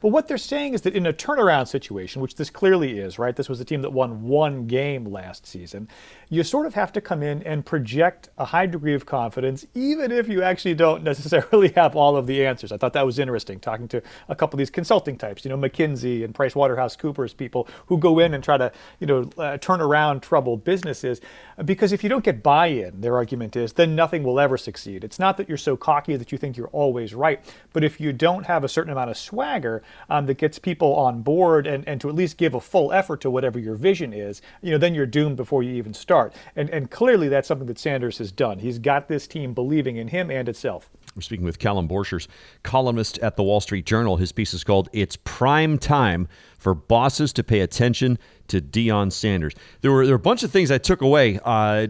But 0.00 0.08
what 0.08 0.28
they're 0.28 0.38
saying 0.38 0.72
is 0.72 0.80
that 0.82 0.96
in 0.96 1.06
a 1.06 1.12
turnaround 1.12 1.68
situation, 1.68 2.22
which 2.22 2.36
this 2.36 2.48
clearly 2.48 2.98
is, 2.98 3.18
right? 3.18 3.36
This 3.36 3.48
was 3.48 3.60
a 3.60 3.64
team 3.64 3.82
that 3.82 3.90
won 3.90 4.22
one 4.22 4.66
game 4.66 5.04
last 5.04 5.46
season. 5.46 5.88
You 6.30 6.42
sort 6.42 6.66
of 6.66 6.74
have 6.74 6.90
to 6.92 7.00
come 7.02 7.22
in 7.22 7.42
and 7.42 7.66
project 7.66 8.30
a 8.38 8.46
high 8.46 8.66
degree 8.66 8.94
of 8.94 9.04
confidence, 9.04 9.66
even 9.74 10.10
if 10.10 10.26
you 10.26 10.42
actually 10.42 10.74
don't 10.74 11.02
necessarily 11.10 11.68
have 11.70 11.96
all 11.96 12.16
of 12.16 12.26
the 12.26 12.46
answers. 12.46 12.72
I 12.72 12.78
thought 12.78 12.94
that 12.94 13.04
was 13.04 13.18
interesting, 13.18 13.60
talking 13.60 13.88
to 13.88 14.02
a 14.28 14.34
couple 14.34 14.56
of 14.56 14.58
these 14.58 14.70
consulting 14.70 15.18
types, 15.18 15.44
you 15.44 15.50
know, 15.50 15.58
McKinsey 15.58 16.24
and 16.24 16.34
Price 16.34 16.56
Waterhouse 16.56 16.96
Coopers 16.96 17.34
people 17.34 17.68
who 17.86 17.98
go 17.98 18.20
in 18.20 18.32
and 18.32 18.42
try 18.42 18.56
to, 18.56 18.72
you 19.00 19.06
know, 19.06 19.30
uh, 19.36 19.58
turn 19.58 19.82
around 19.82 20.22
troubled 20.22 20.64
businesses. 20.64 21.20
Because 21.64 21.92
if 21.92 22.02
you 22.02 22.08
don't 22.08 22.24
get 22.24 22.42
buy-in, 22.42 23.02
their 23.02 23.16
argument 23.16 23.54
is, 23.54 23.74
then 23.74 23.94
nothing 23.94 24.22
will 24.22 24.40
ever 24.40 24.56
succeed. 24.56 25.04
It's 25.04 25.18
not 25.18 25.36
that 25.36 25.48
you're 25.48 25.58
so 25.58 25.76
cocky 25.76 26.16
that 26.16 26.32
you 26.32 26.38
think 26.38 26.56
you're 26.56 26.68
always 26.68 27.14
right, 27.14 27.44
but 27.74 27.84
if 27.84 28.00
you 28.00 28.14
don't 28.14 28.46
have 28.46 28.64
a 28.64 28.68
certain 28.68 28.92
amount 28.92 29.10
of 29.10 29.18
swagger, 29.18 29.82
um, 30.08 30.26
that 30.26 30.38
gets 30.38 30.58
people 30.58 30.94
on 30.94 31.22
board 31.22 31.66
and, 31.66 31.86
and 31.88 32.00
to 32.00 32.08
at 32.08 32.14
least 32.14 32.36
give 32.36 32.54
a 32.54 32.60
full 32.60 32.92
effort 32.92 33.20
to 33.22 33.30
whatever 33.30 33.58
your 33.58 33.74
vision 33.74 34.12
is, 34.12 34.42
you 34.62 34.70
know, 34.70 34.78
then 34.78 34.94
you're 34.94 35.06
doomed 35.06 35.36
before 35.36 35.62
you 35.62 35.74
even 35.74 35.94
start. 35.94 36.34
And, 36.56 36.70
and 36.70 36.90
clearly 36.90 37.28
that's 37.28 37.48
something 37.48 37.66
that 37.66 37.78
Sanders 37.78 38.18
has 38.18 38.32
done. 38.32 38.58
He's 38.58 38.78
got 38.78 39.08
this 39.08 39.26
team 39.26 39.54
believing 39.54 39.96
in 39.96 40.08
him 40.08 40.30
and 40.30 40.48
itself. 40.48 40.90
We're 41.16 41.22
speaking 41.22 41.44
with 41.44 41.58
Callum 41.58 41.88
Borchers, 41.88 42.28
columnist 42.62 43.18
at 43.18 43.36
the 43.36 43.42
Wall 43.42 43.60
Street 43.60 43.84
Journal. 43.84 44.16
His 44.16 44.30
piece 44.30 44.54
is 44.54 44.62
called 44.62 44.88
It's 44.92 45.16
Prime 45.24 45.76
Time 45.76 46.28
for 46.56 46.72
Bosses 46.72 47.32
to 47.32 47.42
Pay 47.42 47.60
Attention 47.60 48.16
to 48.48 48.60
Deion 48.60 49.10
Sanders. 49.10 49.54
There 49.80 49.90
were, 49.90 50.06
there 50.06 50.14
were 50.14 50.20
a 50.20 50.20
bunch 50.20 50.44
of 50.44 50.52
things 50.52 50.70
I 50.70 50.78
took 50.78 51.02
away 51.02 51.40
uh, 51.44 51.88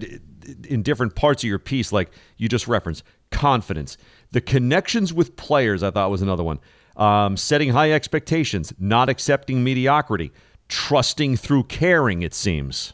in 0.69 0.83
different 0.83 1.15
parts 1.17 1.43
of 1.43 1.49
your 1.49 1.59
piece, 1.59 1.93
like 1.93 2.11
you 2.39 2.49
just 2.49 2.67
referenced 2.67 3.03
confidence. 3.31 3.99
The 4.33 4.41
connections 4.41 5.13
with 5.13 5.37
players, 5.37 5.83
I 5.83 5.91
thought 5.91 6.11
was 6.11 6.23
another 6.23 6.45
one 6.45 6.59
um, 7.01 7.37
setting 7.37 7.71
high 7.71 7.91
expectations, 7.91 8.73
not 8.79 9.09
accepting 9.09 9.65
mediocrity, 9.65 10.31
trusting 10.69 11.37
through 11.37 11.65
caring, 11.65 12.23
it 12.23 12.35
seems. 12.35 12.93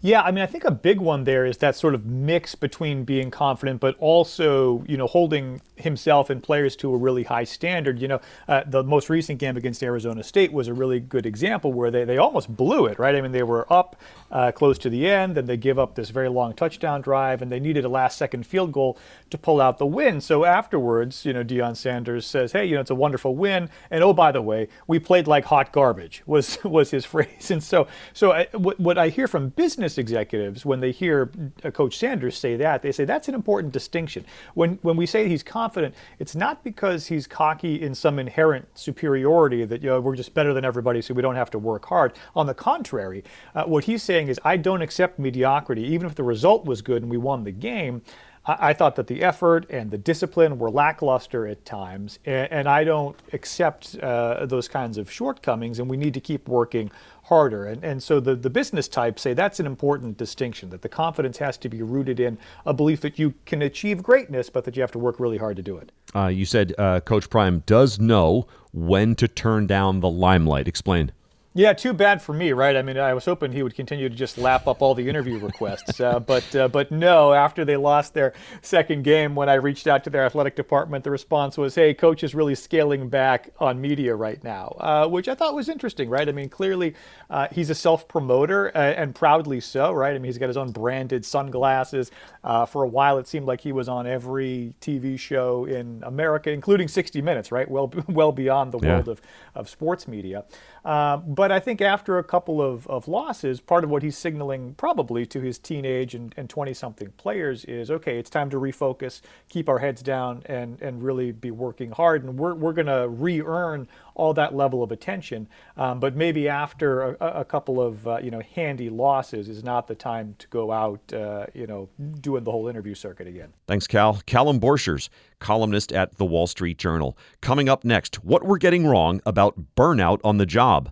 Yeah, 0.00 0.22
I 0.22 0.30
mean, 0.30 0.44
I 0.44 0.46
think 0.46 0.64
a 0.64 0.70
big 0.70 1.00
one 1.00 1.24
there 1.24 1.44
is 1.44 1.56
that 1.56 1.74
sort 1.74 1.92
of 1.92 2.06
mix 2.06 2.54
between 2.54 3.02
being 3.02 3.32
confident, 3.32 3.80
but 3.80 3.96
also, 3.98 4.84
you 4.86 4.96
know, 4.96 5.08
holding 5.08 5.60
himself 5.74 6.30
and 6.30 6.40
players 6.40 6.76
to 6.76 6.94
a 6.94 6.96
really 6.96 7.24
high 7.24 7.42
standard. 7.42 8.00
You 8.00 8.06
know, 8.06 8.20
uh, 8.46 8.62
the 8.64 8.84
most 8.84 9.10
recent 9.10 9.40
game 9.40 9.56
against 9.56 9.82
Arizona 9.82 10.22
State 10.22 10.52
was 10.52 10.68
a 10.68 10.74
really 10.74 11.00
good 11.00 11.26
example 11.26 11.72
where 11.72 11.90
they, 11.90 12.04
they 12.04 12.16
almost 12.16 12.54
blew 12.54 12.86
it, 12.86 13.00
right? 13.00 13.16
I 13.16 13.20
mean, 13.20 13.32
they 13.32 13.42
were 13.42 13.70
up 13.72 13.96
uh, 14.30 14.52
close 14.52 14.78
to 14.78 14.90
the 14.90 15.08
end, 15.08 15.36
and 15.36 15.48
they 15.48 15.56
give 15.56 15.80
up 15.80 15.96
this 15.96 16.10
very 16.10 16.28
long 16.28 16.54
touchdown 16.54 17.00
drive, 17.00 17.42
and 17.42 17.50
they 17.50 17.58
needed 17.58 17.84
a 17.84 17.88
last 17.88 18.18
second 18.18 18.46
field 18.46 18.70
goal 18.70 18.96
to 19.30 19.38
pull 19.38 19.60
out 19.60 19.78
the 19.78 19.86
win. 19.86 20.20
So 20.20 20.44
afterwards, 20.44 21.24
you 21.24 21.32
know, 21.32 21.42
Deion 21.42 21.76
Sanders 21.76 22.24
says, 22.24 22.52
hey, 22.52 22.64
you 22.64 22.76
know, 22.76 22.82
it's 22.82 22.90
a 22.90 22.94
wonderful 22.94 23.34
win. 23.34 23.68
And 23.90 24.04
oh, 24.04 24.12
by 24.12 24.30
the 24.30 24.42
way, 24.42 24.68
we 24.86 25.00
played 25.00 25.26
like 25.26 25.46
hot 25.46 25.72
garbage, 25.72 26.22
was, 26.24 26.58
was 26.64 26.92
his 26.92 27.04
phrase. 27.04 27.50
And 27.50 27.64
so, 27.64 27.88
so 28.12 28.30
I, 28.30 28.46
what, 28.52 28.78
what 28.78 28.96
I 28.96 29.08
hear 29.08 29.26
from 29.26 29.48
business 29.48 29.87
business 29.88 29.98
executives, 29.98 30.66
when 30.66 30.80
they 30.80 30.92
hear 30.92 31.30
Coach 31.72 31.98
Sanders 31.98 32.36
say 32.36 32.56
that, 32.56 32.82
they 32.82 32.92
say 32.92 33.04
that's 33.04 33.28
an 33.28 33.34
important 33.34 33.72
distinction. 33.72 34.24
When 34.54 34.78
when 34.82 34.96
we 34.96 35.06
say 35.06 35.28
he's 35.28 35.42
confident 35.42 35.68
confident, 35.68 35.94
it's 36.18 36.34
not 36.34 36.62
because 36.64 37.06
he's 37.06 37.26
cocky 37.26 37.82
in 37.82 37.94
some 37.94 38.18
inherent 38.18 38.66
superiority 38.74 39.64
that 39.64 39.82
you 39.82 39.88
know 39.88 40.00
we're 40.00 40.16
just 40.16 40.34
better 40.34 40.54
than 40.54 40.64
everybody, 40.64 41.02
so 41.02 41.14
we 41.14 41.22
don't 41.22 41.36
have 41.36 41.50
to 41.50 41.58
work 41.58 41.84
hard. 41.86 42.12
On 42.34 42.46
the 42.46 42.54
contrary, 42.54 43.24
uh, 43.54 43.64
what 43.64 43.84
he's 43.84 44.02
saying 44.02 44.28
is, 44.28 44.38
I 44.44 44.56
don't 44.56 44.82
accept 44.82 45.18
mediocrity, 45.18 45.82
even 45.82 46.06
if 46.06 46.14
the 46.14 46.22
result 46.22 46.64
was 46.64 46.82
good 46.82 47.02
and 47.02 47.10
we 47.10 47.16
won 47.16 47.44
the 47.44 47.52
game. 47.52 48.02
I, 48.48 48.72
thought 48.72 48.96
that 48.96 49.06
the 49.08 49.22
effort 49.22 49.66
and 49.68 49.90
the 49.90 49.98
discipline 49.98 50.58
were 50.58 50.70
lackluster 50.70 51.46
at 51.46 51.64
times, 51.66 52.18
and, 52.24 52.50
and 52.50 52.68
I 52.68 52.82
don't 52.82 53.14
accept 53.34 53.96
uh, 53.96 54.46
those 54.46 54.68
kinds 54.68 54.96
of 54.96 55.10
shortcomings, 55.10 55.78
and 55.78 55.90
we 55.90 55.98
need 55.98 56.14
to 56.14 56.20
keep 56.20 56.48
working 56.48 56.90
harder. 57.24 57.66
And, 57.66 57.84
and 57.84 58.02
so 58.02 58.20
the, 58.20 58.34
the 58.34 58.48
business 58.48 58.88
types 58.88 59.20
say 59.20 59.34
that's 59.34 59.60
an 59.60 59.66
important 59.66 60.16
distinction, 60.16 60.70
that 60.70 60.80
the 60.80 60.88
confidence 60.88 61.36
has 61.38 61.58
to 61.58 61.68
be 61.68 61.82
rooted 61.82 62.20
in 62.20 62.38
a 62.64 62.72
belief 62.72 63.02
that 63.02 63.18
you 63.18 63.34
can 63.44 63.60
achieve 63.60 64.02
greatness, 64.02 64.48
but 64.48 64.64
that 64.64 64.76
you 64.76 64.82
have 64.82 64.92
to 64.92 64.98
work 64.98 65.20
really 65.20 65.38
hard 65.38 65.56
to 65.56 65.62
do 65.62 65.76
it. 65.76 65.92
Uh, 66.14 66.28
you 66.28 66.46
said 66.46 66.74
uh, 66.78 67.00
Coach 67.00 67.28
Prime 67.28 67.62
does 67.66 67.98
know 67.98 68.46
when 68.72 69.14
to 69.16 69.28
turn 69.28 69.66
down 69.66 70.00
the 70.00 70.08
limelight. 70.08 70.66
Explain. 70.66 71.12
Yeah, 71.58 71.72
too 71.72 71.92
bad 71.92 72.22
for 72.22 72.32
me, 72.32 72.52
right? 72.52 72.76
I 72.76 72.82
mean, 72.82 72.96
I 72.98 73.14
was 73.14 73.24
hoping 73.24 73.50
he 73.50 73.64
would 73.64 73.74
continue 73.74 74.08
to 74.08 74.14
just 74.14 74.38
lap 74.38 74.68
up 74.68 74.80
all 74.80 74.94
the 74.94 75.08
interview 75.08 75.40
requests, 75.40 75.98
uh, 75.98 76.20
but 76.34 76.54
uh, 76.54 76.68
but 76.68 76.92
no. 76.92 77.32
After 77.32 77.64
they 77.64 77.76
lost 77.76 78.14
their 78.14 78.32
second 78.62 79.02
game, 79.02 79.34
when 79.34 79.48
I 79.48 79.54
reached 79.54 79.88
out 79.88 80.04
to 80.04 80.10
their 80.10 80.24
athletic 80.24 80.54
department, 80.54 81.02
the 81.02 81.10
response 81.10 81.58
was, 81.58 81.74
"Hey, 81.74 81.94
coach 81.94 82.22
is 82.22 82.32
really 82.32 82.54
scaling 82.54 83.08
back 83.08 83.50
on 83.58 83.80
media 83.80 84.14
right 84.14 84.42
now," 84.44 84.76
uh, 84.78 85.08
which 85.08 85.26
I 85.26 85.34
thought 85.34 85.52
was 85.52 85.68
interesting, 85.68 86.08
right? 86.08 86.28
I 86.28 86.30
mean, 86.30 86.48
clearly 86.48 86.94
uh, 87.28 87.48
he's 87.50 87.70
a 87.70 87.74
self-promoter 87.74 88.68
uh, 88.76 88.78
and 88.78 89.12
proudly 89.12 89.58
so, 89.58 89.90
right? 89.92 90.14
I 90.14 90.18
mean, 90.18 90.26
he's 90.26 90.38
got 90.38 90.46
his 90.46 90.56
own 90.56 90.70
branded 90.70 91.26
sunglasses. 91.26 92.12
Uh, 92.44 92.66
for 92.66 92.84
a 92.84 92.88
while, 92.88 93.18
it 93.18 93.26
seemed 93.26 93.46
like 93.46 93.62
he 93.62 93.72
was 93.72 93.88
on 93.88 94.06
every 94.06 94.74
TV 94.80 95.18
show 95.18 95.64
in 95.64 96.04
America, 96.06 96.52
including 96.52 96.86
60 96.86 97.20
Minutes, 97.20 97.50
right? 97.50 97.68
Well, 97.68 97.92
well 98.08 98.30
beyond 98.30 98.70
the 98.70 98.78
yeah. 98.78 98.92
world 98.92 99.08
of 99.08 99.20
of 99.56 99.68
sports 99.68 100.06
media. 100.06 100.44
But 100.84 101.48
but 101.48 101.52
I 101.52 101.60
think 101.60 101.80
after 101.80 102.18
a 102.18 102.24
couple 102.24 102.60
of, 102.60 102.86
of 102.88 103.08
losses, 103.08 103.58
part 103.58 103.82
of 103.82 103.88
what 103.88 104.02
he's 104.02 104.18
signaling 104.18 104.74
probably 104.74 105.24
to 105.24 105.40
his 105.40 105.58
teenage 105.58 106.14
and 106.14 106.34
20 106.50 106.74
something 106.74 107.10
players 107.16 107.64
is 107.64 107.90
okay, 107.90 108.18
it's 108.18 108.28
time 108.28 108.50
to 108.50 108.58
refocus, 108.58 109.22
keep 109.48 109.66
our 109.66 109.78
heads 109.78 110.02
down, 110.02 110.42
and, 110.44 110.78
and 110.82 111.02
really 111.02 111.32
be 111.32 111.50
working 111.50 111.90
hard. 111.90 112.22
And 112.22 112.38
we're, 112.38 112.52
we're 112.52 112.74
going 112.74 112.88
to 112.88 113.08
re 113.08 113.40
earn 113.40 113.88
all 114.14 114.34
that 114.34 114.54
level 114.54 114.82
of 114.82 114.92
attention. 114.92 115.48
Um, 115.78 116.00
but 116.00 116.14
maybe 116.14 116.50
after 116.50 117.14
a, 117.14 117.40
a 117.40 117.44
couple 117.46 117.80
of 117.80 118.06
uh, 118.06 118.18
you 118.18 118.30
know 118.30 118.42
handy 118.54 118.90
losses 118.90 119.48
is 119.48 119.64
not 119.64 119.86
the 119.86 119.94
time 119.94 120.34
to 120.38 120.46
go 120.48 120.70
out 120.70 121.00
uh, 121.14 121.46
you 121.54 121.66
know 121.66 121.88
doing 122.20 122.44
the 122.44 122.50
whole 122.50 122.68
interview 122.68 122.94
circuit 122.94 123.26
again. 123.26 123.54
Thanks, 123.66 123.86
Cal. 123.86 124.20
Callum 124.26 124.60
Borchers, 124.60 125.08
columnist 125.38 125.92
at 125.92 126.16
the 126.16 126.24
Wall 126.24 126.46
Street 126.46 126.78
Journal. 126.78 127.16
Coming 127.40 127.68
up 127.68 127.84
next, 127.84 128.24
what 128.24 128.44
we're 128.44 128.58
getting 128.58 128.86
wrong 128.86 129.20
about 129.26 129.74
burnout 129.76 130.20
on 130.24 130.38
the 130.38 130.46
job. 130.46 130.90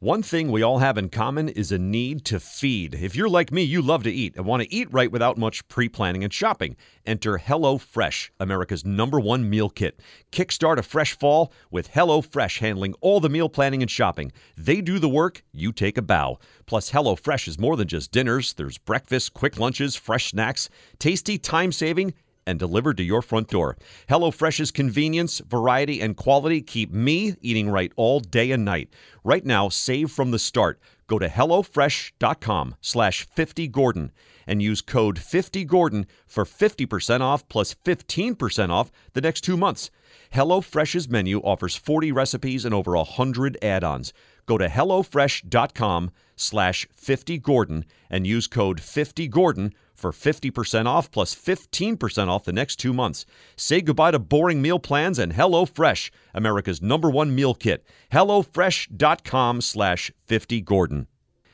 One 0.00 0.22
thing 0.22 0.52
we 0.52 0.62
all 0.62 0.80
have 0.80 0.98
in 0.98 1.08
common 1.08 1.48
is 1.48 1.72
a 1.72 1.78
need 1.78 2.26
to 2.26 2.38
feed. 2.38 2.92
If 2.92 3.16
you're 3.16 3.30
like 3.30 3.50
me, 3.50 3.62
you 3.62 3.80
love 3.80 4.02
to 4.02 4.12
eat 4.12 4.36
and 4.36 4.44
want 4.44 4.62
to 4.62 4.72
eat 4.72 4.92
right 4.92 5.10
without 5.10 5.38
much 5.38 5.66
pre 5.68 5.88
planning 5.88 6.22
and 6.22 6.30
shopping. 6.30 6.76
Enter 7.06 7.38
HelloFresh, 7.38 8.28
America's 8.38 8.84
number 8.84 9.18
one 9.18 9.48
meal 9.48 9.70
kit. 9.70 9.98
Kickstart 10.30 10.76
a 10.76 10.82
fresh 10.82 11.18
fall 11.18 11.50
with 11.70 11.92
HelloFresh 11.92 12.58
handling 12.58 12.94
all 13.00 13.20
the 13.20 13.30
meal 13.30 13.48
planning 13.48 13.80
and 13.80 13.90
shopping. 13.90 14.32
They 14.54 14.82
do 14.82 14.98
the 14.98 15.08
work, 15.08 15.42
you 15.50 15.72
take 15.72 15.96
a 15.96 16.02
bow. 16.02 16.40
Plus, 16.66 16.90
HelloFresh 16.90 17.48
is 17.48 17.58
more 17.58 17.74
than 17.74 17.88
just 17.88 18.12
dinners, 18.12 18.52
there's 18.52 18.76
breakfast, 18.76 19.32
quick 19.32 19.58
lunches, 19.58 19.96
fresh 19.96 20.30
snacks, 20.30 20.68
tasty, 20.98 21.38
time 21.38 21.72
saving, 21.72 22.12
and 22.46 22.58
delivered 22.58 22.96
to 22.96 23.02
your 23.02 23.22
front 23.22 23.48
door. 23.48 23.76
HelloFresh's 24.08 24.70
convenience, 24.70 25.40
variety, 25.40 26.00
and 26.00 26.16
quality 26.16 26.62
keep 26.62 26.92
me 26.92 27.34
eating 27.40 27.68
right 27.68 27.92
all 27.96 28.20
day 28.20 28.50
and 28.50 28.64
night. 28.64 28.88
Right 29.24 29.44
now, 29.44 29.68
save 29.68 30.10
from 30.10 30.30
the 30.30 30.38
start. 30.38 30.78
Go 31.06 31.18
to 31.18 31.28
HelloFresh.com 31.28 32.76
slash 32.80 33.26
50Gordon 33.36 34.10
and 34.46 34.62
use 34.62 34.80
code 34.80 35.16
50Gordon 35.16 36.06
for 36.26 36.44
50% 36.44 37.20
off 37.20 37.48
plus 37.48 37.74
15% 37.84 38.70
off 38.70 38.90
the 39.12 39.20
next 39.20 39.42
two 39.42 39.56
months. 39.56 39.90
HelloFresh's 40.32 41.08
menu 41.08 41.40
offers 41.40 41.76
40 41.76 42.12
recipes 42.12 42.64
and 42.64 42.74
over 42.74 42.96
100 42.96 43.58
add-ons. 43.62 44.12
Go 44.46 44.58
to 44.58 44.68
HelloFresh.com 44.68 46.10
slash 46.36 46.86
50Gordon 46.96 47.84
and 48.08 48.26
use 48.26 48.46
code 48.46 48.80
50Gordon 48.80 49.72
for 49.94 50.12
50% 50.12 50.86
off 50.86 51.10
plus 51.10 51.34
15% 51.34 52.28
off 52.28 52.44
the 52.44 52.52
next 52.52 52.76
two 52.76 52.92
months. 52.92 53.26
Say 53.56 53.80
goodbye 53.80 54.12
to 54.12 54.18
boring 54.18 54.62
meal 54.62 54.78
plans 54.78 55.18
and 55.18 55.32
HelloFresh, 55.32 56.10
America's 56.34 56.82
number 56.82 57.10
one 57.10 57.34
meal 57.34 57.54
kit. 57.54 57.84
HelloFresh.com 58.12 59.60
slash 59.62 60.12
50Gordon. 60.28 61.06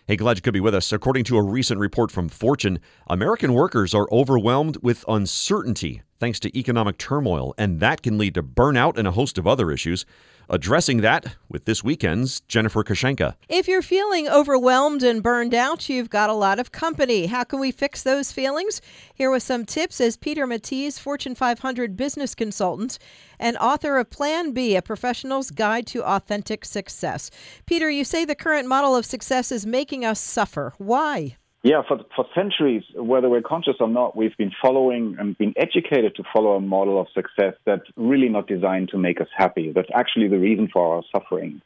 Hey, 0.08 0.16
glad 0.16 0.36
you 0.36 0.42
could 0.42 0.52
be 0.52 0.60
with 0.60 0.74
us. 0.74 0.92
According 0.92 1.24
to 1.24 1.36
a 1.36 1.42
recent 1.42 1.78
report 1.78 2.10
from 2.10 2.28
Fortune, 2.28 2.80
American 3.06 3.54
workers 3.54 3.94
are 3.94 4.08
overwhelmed 4.10 4.76
with 4.82 5.04
uncertainty 5.06 6.02
thanks 6.18 6.40
to 6.40 6.58
economic 6.58 6.98
turmoil, 6.98 7.54
and 7.56 7.80
that 7.80 8.02
can 8.02 8.18
lead 8.18 8.34
to 8.34 8.42
burnout 8.42 8.96
and 8.96 9.08
a 9.08 9.12
host 9.12 9.38
of 9.38 9.46
other 9.46 9.70
issues 9.70 10.04
addressing 10.48 11.00
that 11.00 11.36
with 11.48 11.64
this 11.64 11.82
weekend's 11.82 12.40
Jennifer 12.42 12.82
Koshenka. 12.84 13.34
If 13.48 13.68
you're 13.68 13.82
feeling 13.82 14.28
overwhelmed 14.28 15.02
and 15.02 15.22
burned 15.22 15.54
out, 15.54 15.88
you've 15.88 16.10
got 16.10 16.30
a 16.30 16.34
lot 16.34 16.58
of 16.58 16.72
company. 16.72 17.26
How 17.26 17.44
can 17.44 17.60
we 17.60 17.70
fix 17.70 18.02
those 18.02 18.32
feelings? 18.32 18.80
Here 19.14 19.30
with 19.30 19.42
some 19.42 19.64
tips 19.64 20.00
as 20.00 20.16
Peter 20.16 20.46
Mattiz, 20.46 20.98
Fortune 20.98 21.34
500 21.34 21.96
business 21.96 22.34
consultant 22.34 22.98
and 23.38 23.56
author 23.58 23.98
of 23.98 24.10
Plan 24.10 24.52
B, 24.52 24.76
a 24.76 24.82
professional's 24.82 25.50
guide 25.50 25.86
to 25.88 26.04
authentic 26.04 26.64
success. 26.64 27.30
Peter, 27.66 27.90
you 27.90 28.04
say 28.04 28.24
the 28.24 28.34
current 28.34 28.68
model 28.68 28.94
of 28.94 29.06
success 29.06 29.50
is 29.50 29.66
making 29.66 30.04
us 30.04 30.20
suffer. 30.20 30.74
Why? 30.78 31.36
Yeah, 31.64 31.82
for, 31.86 32.00
for 32.16 32.26
centuries, 32.34 32.82
whether 32.96 33.28
we're 33.28 33.40
conscious 33.40 33.76
or 33.78 33.86
not, 33.86 34.16
we've 34.16 34.36
been 34.36 34.50
following 34.60 35.14
and 35.20 35.38
been 35.38 35.54
educated 35.56 36.16
to 36.16 36.24
follow 36.32 36.56
a 36.56 36.60
model 36.60 37.00
of 37.00 37.06
success 37.14 37.54
that's 37.64 37.88
really 37.96 38.28
not 38.28 38.48
designed 38.48 38.88
to 38.88 38.98
make 38.98 39.20
us 39.20 39.28
happy. 39.36 39.70
That's 39.70 39.88
actually 39.94 40.26
the 40.26 40.40
reason 40.40 40.68
for 40.72 40.96
our 40.96 41.02
suffering. 41.12 41.62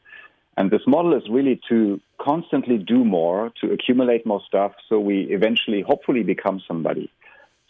And 0.55 0.69
this 0.69 0.83
model 0.85 1.15
is 1.15 1.23
really 1.31 1.59
to 1.69 1.99
constantly 2.21 2.77
do 2.77 3.03
more, 3.03 3.51
to 3.61 3.71
accumulate 3.71 4.23
more 4.23 4.41
stuff, 4.47 4.73
so 4.87 4.99
we 4.99 5.21
eventually, 5.31 5.81
hopefully, 5.81 6.21
become 6.21 6.61
somebody. 6.67 7.11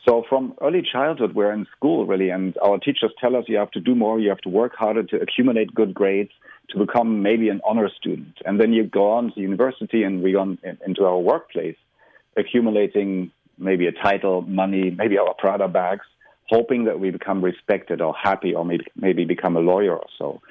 So 0.06 0.24
from 0.28 0.54
early 0.62 0.82
childhood, 0.82 1.34
we're 1.34 1.52
in 1.54 1.66
school 1.78 2.06
really, 2.06 2.30
and 2.30 2.58
our 2.62 2.78
teachers 2.78 3.12
tell 3.20 3.38
us 3.38 3.46
you 3.48 3.58
have 3.58 3.72
to 3.72 3.82
do 3.82 3.96
more, 3.96 4.20
you 4.20 4.30
have 4.30 4.40
to 4.40 4.50
work 4.50 4.74
harder 4.76 5.04
to 5.04 5.22
accumulate 5.22 5.74
good 5.74 5.94
grades, 5.94 6.32
to 6.70 6.78
become 6.78 7.22
maybe 7.22 7.48
an 7.48 7.62
honor 7.66 7.90
student. 7.90 8.38
And 8.46 8.60
then 8.60 8.74
you 8.74 8.84
go 8.84 9.12
on 9.12 9.32
to 9.34 9.40
university 9.40 10.04
and 10.04 10.22
we 10.22 10.34
go 10.34 10.42
on 10.42 10.58
into 10.86 11.06
our 11.06 11.20
workplace 11.20 11.78
accumulating 12.38 13.32
maybe 13.58 13.88
a 13.88 13.92
title, 13.92 14.42
money, 14.44 14.92
maybe 14.92 15.18
our 15.18 15.34
Prada 15.34 15.68
bags, 15.68 16.06
hoping 16.50 16.86
that 16.86 17.00
we 17.00 17.12
become 17.12 17.44
respected 17.44 18.02
or 18.02 18.14
happy 18.16 18.54
or 18.54 18.64
maybe, 18.64 18.86
maybe 18.96 19.26
become 19.26 19.58
a 19.58 19.60
lawyer 19.60 19.96
or 19.96 20.08
so. 20.18 20.42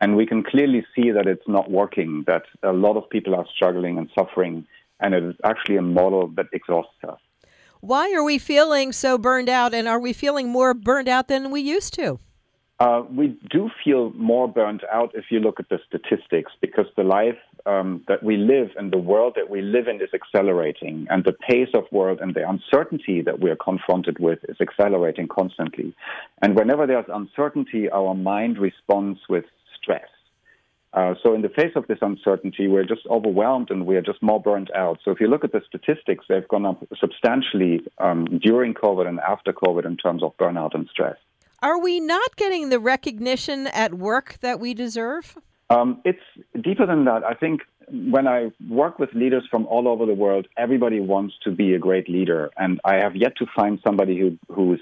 And 0.00 0.16
we 0.16 0.26
can 0.26 0.42
clearly 0.42 0.84
see 0.94 1.10
that 1.10 1.26
it's 1.26 1.46
not 1.46 1.70
working, 1.70 2.24
that 2.26 2.42
a 2.62 2.72
lot 2.72 2.96
of 2.96 3.08
people 3.10 3.34
are 3.34 3.46
struggling 3.54 3.96
and 3.96 4.10
suffering, 4.18 4.66
and 5.00 5.14
it 5.14 5.22
is 5.22 5.34
actually 5.44 5.76
a 5.76 5.82
model 5.82 6.28
that 6.36 6.46
exhausts 6.52 7.04
us. 7.06 7.20
Why 7.80 8.12
are 8.14 8.24
we 8.24 8.38
feeling 8.38 8.92
so 8.92 9.18
burned 9.18 9.48
out, 9.48 9.74
and 9.74 9.86
are 9.86 10.00
we 10.00 10.12
feeling 10.12 10.48
more 10.48 10.74
burned 10.74 11.08
out 11.08 11.28
than 11.28 11.50
we 11.50 11.60
used 11.60 11.94
to? 11.94 12.18
Uh, 12.80 13.02
we 13.08 13.38
do 13.50 13.70
feel 13.84 14.10
more 14.14 14.48
burnt 14.48 14.82
out 14.92 15.12
if 15.14 15.26
you 15.30 15.38
look 15.38 15.60
at 15.60 15.68
the 15.68 15.78
statistics 15.86 16.50
because 16.60 16.86
the 16.96 17.04
life 17.04 17.38
um, 17.66 18.04
that 18.08 18.22
we 18.22 18.36
live 18.36 18.70
in, 18.78 18.90
the 18.90 18.98
world 18.98 19.34
that 19.36 19.48
we 19.48 19.62
live 19.62 19.88
in 19.88 19.96
is 19.96 20.10
accelerating, 20.12 21.06
and 21.10 21.24
the 21.24 21.32
pace 21.32 21.70
of 21.74 21.84
world 21.90 22.20
and 22.20 22.34
the 22.34 22.48
uncertainty 22.48 23.22
that 23.22 23.40
we 23.40 23.50
are 23.50 23.56
confronted 23.56 24.18
with 24.18 24.38
is 24.48 24.56
accelerating 24.60 25.28
constantly. 25.28 25.94
And 26.42 26.54
whenever 26.54 26.86
there's 26.86 27.06
uncertainty, 27.08 27.88
our 27.90 28.14
mind 28.14 28.58
responds 28.58 29.20
with 29.28 29.44
stress. 29.80 30.08
Uh, 30.92 31.14
so, 31.24 31.34
in 31.34 31.42
the 31.42 31.48
face 31.48 31.72
of 31.74 31.86
this 31.88 31.98
uncertainty, 32.02 32.68
we're 32.68 32.84
just 32.84 33.04
overwhelmed 33.10 33.68
and 33.70 33.84
we 33.84 33.96
are 33.96 34.02
just 34.02 34.22
more 34.22 34.40
burnt 34.40 34.70
out. 34.76 35.00
So, 35.04 35.10
if 35.10 35.20
you 35.20 35.26
look 35.26 35.42
at 35.42 35.50
the 35.50 35.60
statistics, 35.66 36.24
they've 36.28 36.46
gone 36.46 36.64
up 36.64 36.86
substantially 37.00 37.80
um, 37.98 38.38
during 38.40 38.74
COVID 38.74 39.08
and 39.08 39.18
after 39.18 39.52
COVID 39.52 39.86
in 39.86 39.96
terms 39.96 40.22
of 40.22 40.36
burnout 40.36 40.74
and 40.74 40.88
stress. 40.88 41.16
Are 41.62 41.80
we 41.80 41.98
not 41.98 42.36
getting 42.36 42.68
the 42.68 42.78
recognition 42.78 43.66
at 43.68 43.94
work 43.94 44.36
that 44.40 44.60
we 44.60 44.72
deserve? 44.72 45.36
Um, 45.70 46.00
it's 46.04 46.20
deeper 46.60 46.86
than 46.86 47.04
that. 47.06 47.24
I 47.24 47.34
think 47.34 47.62
when 47.90 48.26
I 48.26 48.50
work 48.68 48.98
with 48.98 49.12
leaders 49.14 49.44
from 49.50 49.66
all 49.66 49.88
over 49.88 50.06
the 50.06 50.14
world, 50.14 50.46
everybody 50.56 51.00
wants 51.00 51.34
to 51.44 51.50
be 51.50 51.74
a 51.74 51.78
great 51.78 52.08
leader. 52.08 52.50
And 52.56 52.80
I 52.84 52.96
have 52.96 53.16
yet 53.16 53.36
to 53.38 53.46
find 53.54 53.78
somebody 53.86 54.18
who, 54.18 54.38
who's 54.54 54.80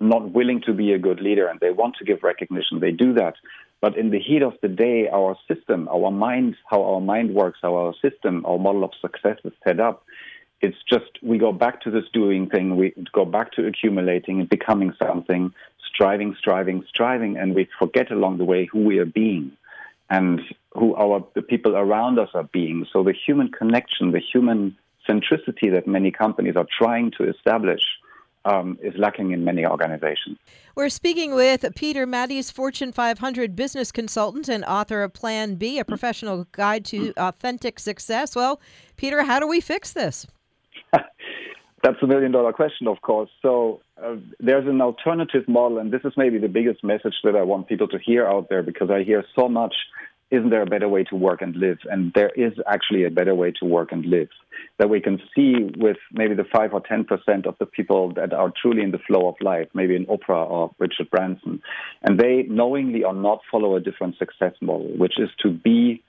not 0.00 0.32
willing 0.32 0.60
to 0.66 0.72
be 0.72 0.92
a 0.92 0.98
good 0.98 1.20
leader 1.20 1.46
and 1.46 1.60
they 1.60 1.70
want 1.70 1.96
to 1.96 2.04
give 2.04 2.22
recognition. 2.22 2.80
They 2.80 2.90
do 2.90 3.14
that. 3.14 3.34
But 3.80 3.96
in 3.96 4.10
the 4.10 4.18
heat 4.18 4.42
of 4.42 4.54
the 4.62 4.68
day, 4.68 5.08
our 5.12 5.36
system, 5.48 5.88
our 5.88 6.10
mind, 6.10 6.56
how 6.70 6.82
our 6.82 7.00
mind 7.00 7.34
works, 7.34 7.58
how 7.62 7.74
our 7.74 7.94
system, 8.00 8.44
our 8.46 8.58
model 8.58 8.84
of 8.84 8.92
success 9.00 9.38
is 9.44 9.52
set 9.66 9.80
up, 9.80 10.04
it's 10.60 10.76
just 10.88 11.10
we 11.22 11.38
go 11.38 11.52
back 11.52 11.80
to 11.82 11.90
this 11.90 12.04
doing 12.12 12.48
thing. 12.48 12.76
We 12.76 12.94
go 13.12 13.24
back 13.24 13.50
to 13.52 13.66
accumulating 13.66 14.38
and 14.38 14.48
becoming 14.48 14.92
something, 15.02 15.52
striving, 15.92 16.36
striving, 16.38 16.84
striving, 16.88 17.36
and 17.36 17.56
we 17.56 17.68
forget 17.76 18.12
along 18.12 18.38
the 18.38 18.44
way 18.44 18.68
who 18.70 18.84
we 18.84 18.98
are 18.98 19.04
being 19.04 19.50
and 20.12 20.40
who 20.74 20.94
our 20.94 21.26
the 21.34 21.42
people 21.42 21.74
around 21.74 22.18
us 22.18 22.28
are 22.34 22.48
being. 22.52 22.86
So 22.92 23.02
the 23.02 23.14
human 23.26 23.48
connection, 23.50 24.12
the 24.12 24.20
human 24.20 24.76
centricity 25.08 25.72
that 25.72 25.86
many 25.86 26.10
companies 26.10 26.54
are 26.54 26.66
trying 26.78 27.10
to 27.18 27.28
establish 27.28 27.82
um, 28.44 28.78
is 28.82 28.94
lacking 28.98 29.30
in 29.30 29.42
many 29.44 29.64
organizations. 29.64 30.36
We're 30.74 30.90
speaking 30.90 31.34
with 31.34 31.64
Peter 31.76 32.06
Matties, 32.06 32.52
Fortune 32.52 32.92
500 32.92 33.56
business 33.56 33.90
consultant 33.90 34.48
and 34.48 34.64
author 34.64 35.02
of 35.02 35.12
Plan 35.14 35.54
B, 35.54 35.78
a 35.78 35.84
professional 35.84 36.46
guide 36.52 36.84
to 36.86 37.12
authentic 37.16 37.78
success. 37.78 38.36
Well, 38.36 38.60
Peter, 38.96 39.22
how 39.22 39.40
do 39.40 39.46
we 39.46 39.60
fix 39.60 39.92
this? 39.92 40.26
That's 41.82 42.00
a 42.00 42.06
million 42.06 42.30
dollar 42.30 42.52
question, 42.52 42.86
of 42.86 43.00
course. 43.02 43.30
So 43.42 43.80
uh, 44.02 44.16
there's 44.38 44.68
an 44.68 44.80
alternative 44.80 45.48
model, 45.48 45.78
and 45.78 45.92
this 45.92 46.02
is 46.04 46.12
maybe 46.16 46.38
the 46.38 46.48
biggest 46.48 46.84
message 46.84 47.14
that 47.24 47.34
I 47.34 47.42
want 47.42 47.68
people 47.68 47.88
to 47.88 47.98
hear 47.98 48.26
out 48.26 48.48
there 48.48 48.62
because 48.62 48.90
I 48.90 49.02
hear 49.02 49.24
so 49.34 49.48
much 49.48 49.74
isn't 50.32 50.48
there 50.48 50.62
a 50.62 50.66
better 50.66 50.88
way 50.88 51.04
to 51.04 51.14
work 51.14 51.42
and 51.42 51.54
live? 51.54 51.78
And 51.90 52.10
there 52.14 52.30
is 52.30 52.54
actually 52.66 53.04
a 53.04 53.10
better 53.10 53.34
way 53.34 53.52
to 53.60 53.66
work 53.66 53.92
and 53.92 54.04
live 54.06 54.30
that 54.78 54.88
we 54.88 54.98
can 54.98 55.20
see 55.36 55.56
with 55.76 55.98
maybe 56.10 56.34
the 56.34 56.46
5 56.50 56.72
or 56.72 56.80
10% 56.80 57.46
of 57.46 57.54
the 57.58 57.66
people 57.66 58.14
that 58.14 58.32
are 58.32 58.50
truly 58.50 58.82
in 58.82 58.92
the 58.92 58.98
flow 58.98 59.28
of 59.28 59.34
life, 59.42 59.68
maybe 59.74 59.94
in 59.94 60.06
Oprah 60.06 60.50
or 60.50 60.74
Richard 60.78 61.10
Branson. 61.10 61.60
And 62.02 62.18
they 62.18 62.44
knowingly 62.48 63.04
or 63.04 63.12
not 63.12 63.40
follow 63.50 63.76
a 63.76 63.80
different 63.80 64.16
success 64.16 64.54
model, 64.62 64.88
which 64.96 65.20
is 65.20 65.28
to 65.42 65.50
be 65.50 66.02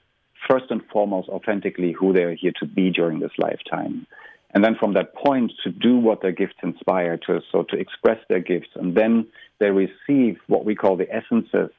first 0.48 0.66
and 0.70 0.80
foremost 0.90 1.28
authentically 1.28 1.92
who 1.92 2.14
they're 2.14 2.34
here 2.34 2.52
to 2.60 2.66
be 2.66 2.90
during 2.90 3.20
this 3.20 3.32
lifetime. 3.36 4.06
And 4.54 4.64
then 4.64 4.76
from 4.78 4.94
that 4.94 5.14
point 5.14 5.52
to 5.64 5.70
do 5.70 5.98
what 5.98 6.22
their 6.22 6.32
gifts 6.32 6.54
inspire 6.62 7.18
to, 7.26 7.40
so 7.50 7.64
to 7.64 7.76
express 7.76 8.18
their 8.28 8.40
gifts. 8.40 8.68
And 8.76 8.94
then 8.96 9.26
they 9.58 9.70
receive 9.70 10.38
what 10.46 10.64
we 10.64 10.76
call 10.76 10.96
the 10.96 11.12
essences 11.12 11.70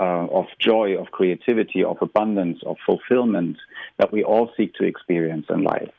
uh, 0.00 0.26
of 0.26 0.46
joy, 0.58 0.98
of 0.98 1.12
creativity, 1.12 1.84
of 1.84 1.98
abundance, 2.00 2.58
of 2.66 2.76
fulfillment 2.84 3.56
that 3.98 4.12
we 4.12 4.24
all 4.24 4.50
seek 4.56 4.74
to 4.74 4.84
experience 4.84 5.46
in 5.48 5.62
life. 5.62 5.92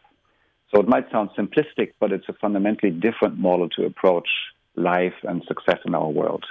So 0.73 0.81
it 0.81 0.87
might 0.89 1.09
sound 1.09 1.29
simplistic, 1.37 1.93
but 2.01 2.11
it's 2.11 2.27
a 2.27 2.33
fundamentally 2.33 2.91
different 2.91 3.37
model 3.39 3.69
to 3.69 3.85
approach 3.85 4.27
life 4.75 5.13
and 5.23 5.41
success 5.47 5.79
in 5.85 5.95
our 5.95 6.09
world. 6.09 6.43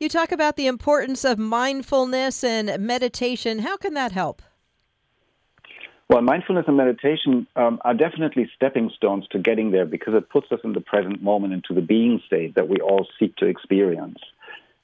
You 0.00 0.08
talk 0.08 0.32
about 0.32 0.56
the 0.56 0.66
importance 0.66 1.24
of 1.24 1.38
mindfulness 1.38 2.42
and 2.42 2.76
meditation. 2.84 3.60
How 3.60 3.76
can 3.76 3.94
that 3.94 4.10
help? 4.10 4.42
Well, 6.08 6.22
mindfulness 6.22 6.64
and 6.66 6.76
meditation 6.78 7.46
um, 7.54 7.80
are 7.84 7.92
definitely 7.92 8.50
stepping 8.56 8.90
stones 8.96 9.26
to 9.32 9.38
getting 9.38 9.72
there 9.72 9.84
because 9.84 10.14
it 10.14 10.30
puts 10.30 10.50
us 10.50 10.60
in 10.64 10.72
the 10.72 10.80
present 10.80 11.22
moment 11.22 11.52
into 11.52 11.74
the 11.74 11.82
being 11.82 12.22
state 12.26 12.54
that 12.54 12.66
we 12.66 12.76
all 12.76 13.06
seek 13.18 13.36
to 13.36 13.46
experience. 13.46 14.18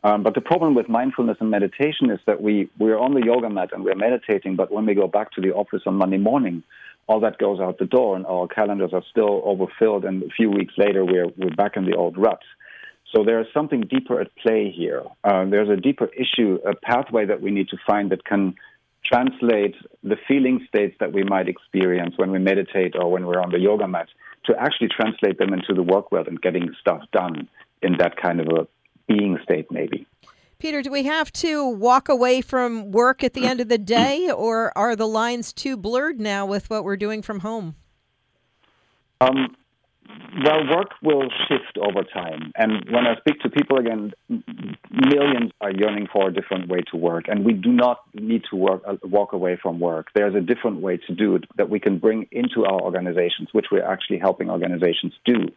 Um, 0.02 0.22
but 0.22 0.34
the 0.34 0.42
problem 0.42 0.74
with 0.74 0.86
mindfulness 0.86 1.38
and 1.40 1.50
meditation 1.50 2.10
is 2.10 2.20
that 2.26 2.42
we, 2.42 2.68
we're 2.78 2.98
on 2.98 3.14
the 3.14 3.24
yoga 3.24 3.48
mat 3.48 3.70
and 3.72 3.82
we're 3.82 3.94
meditating, 3.94 4.54
but 4.54 4.70
when 4.70 4.84
we 4.84 4.92
go 4.92 5.08
back 5.08 5.32
to 5.32 5.40
the 5.40 5.52
office 5.54 5.80
on 5.86 5.94
Monday 5.94 6.18
morning, 6.18 6.62
all 7.06 7.20
that 7.20 7.38
goes 7.38 7.58
out 7.58 7.78
the 7.78 7.86
door 7.86 8.16
and 8.16 8.26
our 8.26 8.46
calendars 8.46 8.90
are 8.92 9.02
still 9.10 9.40
overfilled 9.46 10.04
and 10.04 10.24
a 10.24 10.28
few 10.28 10.50
weeks 10.50 10.74
later 10.76 11.06
we're, 11.06 11.28
we're 11.38 11.56
back 11.56 11.78
in 11.78 11.86
the 11.86 11.96
old 11.96 12.18
rut. 12.18 12.40
So 13.16 13.24
there 13.24 13.40
is 13.40 13.46
something 13.54 13.80
deeper 13.80 14.20
at 14.20 14.34
play 14.36 14.70
here. 14.70 15.04
Uh, 15.22 15.46
there's 15.46 15.70
a 15.70 15.76
deeper 15.76 16.10
issue, 16.12 16.58
a 16.66 16.74
pathway 16.74 17.24
that 17.24 17.40
we 17.40 17.50
need 17.50 17.68
to 17.68 17.78
find 17.86 18.10
that 18.10 18.26
can 18.26 18.56
translate 19.04 19.74
the 20.02 20.16
feeling 20.26 20.64
states 20.68 20.96
that 21.00 21.12
we 21.12 21.22
might 21.24 21.48
experience 21.48 22.14
when 22.16 22.30
we 22.30 22.38
meditate 22.38 22.94
or 22.96 23.10
when 23.10 23.26
we're 23.26 23.40
on 23.40 23.50
the 23.50 23.58
yoga 23.58 23.86
mat 23.86 24.08
to 24.46 24.54
actually 24.58 24.88
translate 24.88 25.38
them 25.38 25.52
into 25.52 25.74
the 25.74 25.82
work 25.82 26.10
world 26.10 26.26
and 26.26 26.40
getting 26.40 26.70
stuff 26.80 27.02
done 27.12 27.48
in 27.82 27.96
that 27.98 28.16
kind 28.16 28.40
of 28.40 28.46
a 28.48 28.66
being 29.06 29.38
state, 29.42 29.70
maybe. 29.70 30.06
Peter, 30.58 30.82
do 30.82 30.90
we 30.90 31.02
have 31.02 31.30
to 31.32 31.68
walk 31.68 32.08
away 32.08 32.40
from 32.40 32.90
work 32.90 33.22
at 33.22 33.34
the 33.34 33.44
end 33.44 33.60
of 33.60 33.68
the 33.68 33.78
day, 33.96 34.30
or 34.30 34.76
are 34.76 34.96
the 34.96 35.06
lines 35.06 35.52
too 35.52 35.76
blurred 35.76 36.20
now 36.20 36.46
with 36.46 36.70
what 36.70 36.84
we're 36.84 36.96
doing 36.96 37.22
from 37.22 37.40
home? 37.40 37.76
Um, 39.20 39.56
well, 40.44 40.76
work 40.76 40.90
will 41.02 41.28
shift 41.48 41.78
over 41.78 42.02
time. 42.02 42.52
And 42.56 42.84
when 42.90 43.06
I 43.06 43.16
speak 43.18 43.40
to 43.40 43.50
people 43.50 43.78
again, 43.78 44.12
millions 44.28 45.52
are 45.60 45.70
yearning 45.70 46.08
for 46.12 46.28
a 46.28 46.32
different 46.32 46.68
way 46.68 46.80
to 46.90 46.96
work. 46.96 47.24
And 47.28 47.44
we 47.44 47.52
do 47.52 47.72
not 47.72 48.00
need 48.14 48.42
to 48.50 48.56
work, 48.56 48.82
uh, 48.86 48.96
walk 49.04 49.32
away 49.32 49.58
from 49.60 49.80
work. 49.80 50.08
There's 50.14 50.34
a 50.34 50.40
different 50.40 50.80
way 50.80 50.98
to 51.06 51.14
do 51.14 51.36
it 51.36 51.44
that 51.56 51.70
we 51.70 51.80
can 51.80 51.98
bring 51.98 52.26
into 52.32 52.64
our 52.64 52.80
organizations, 52.80 53.48
which 53.52 53.66
we're 53.70 53.84
actually 53.84 54.18
helping 54.18 54.50
organizations 54.50 55.12
do. 55.24 55.48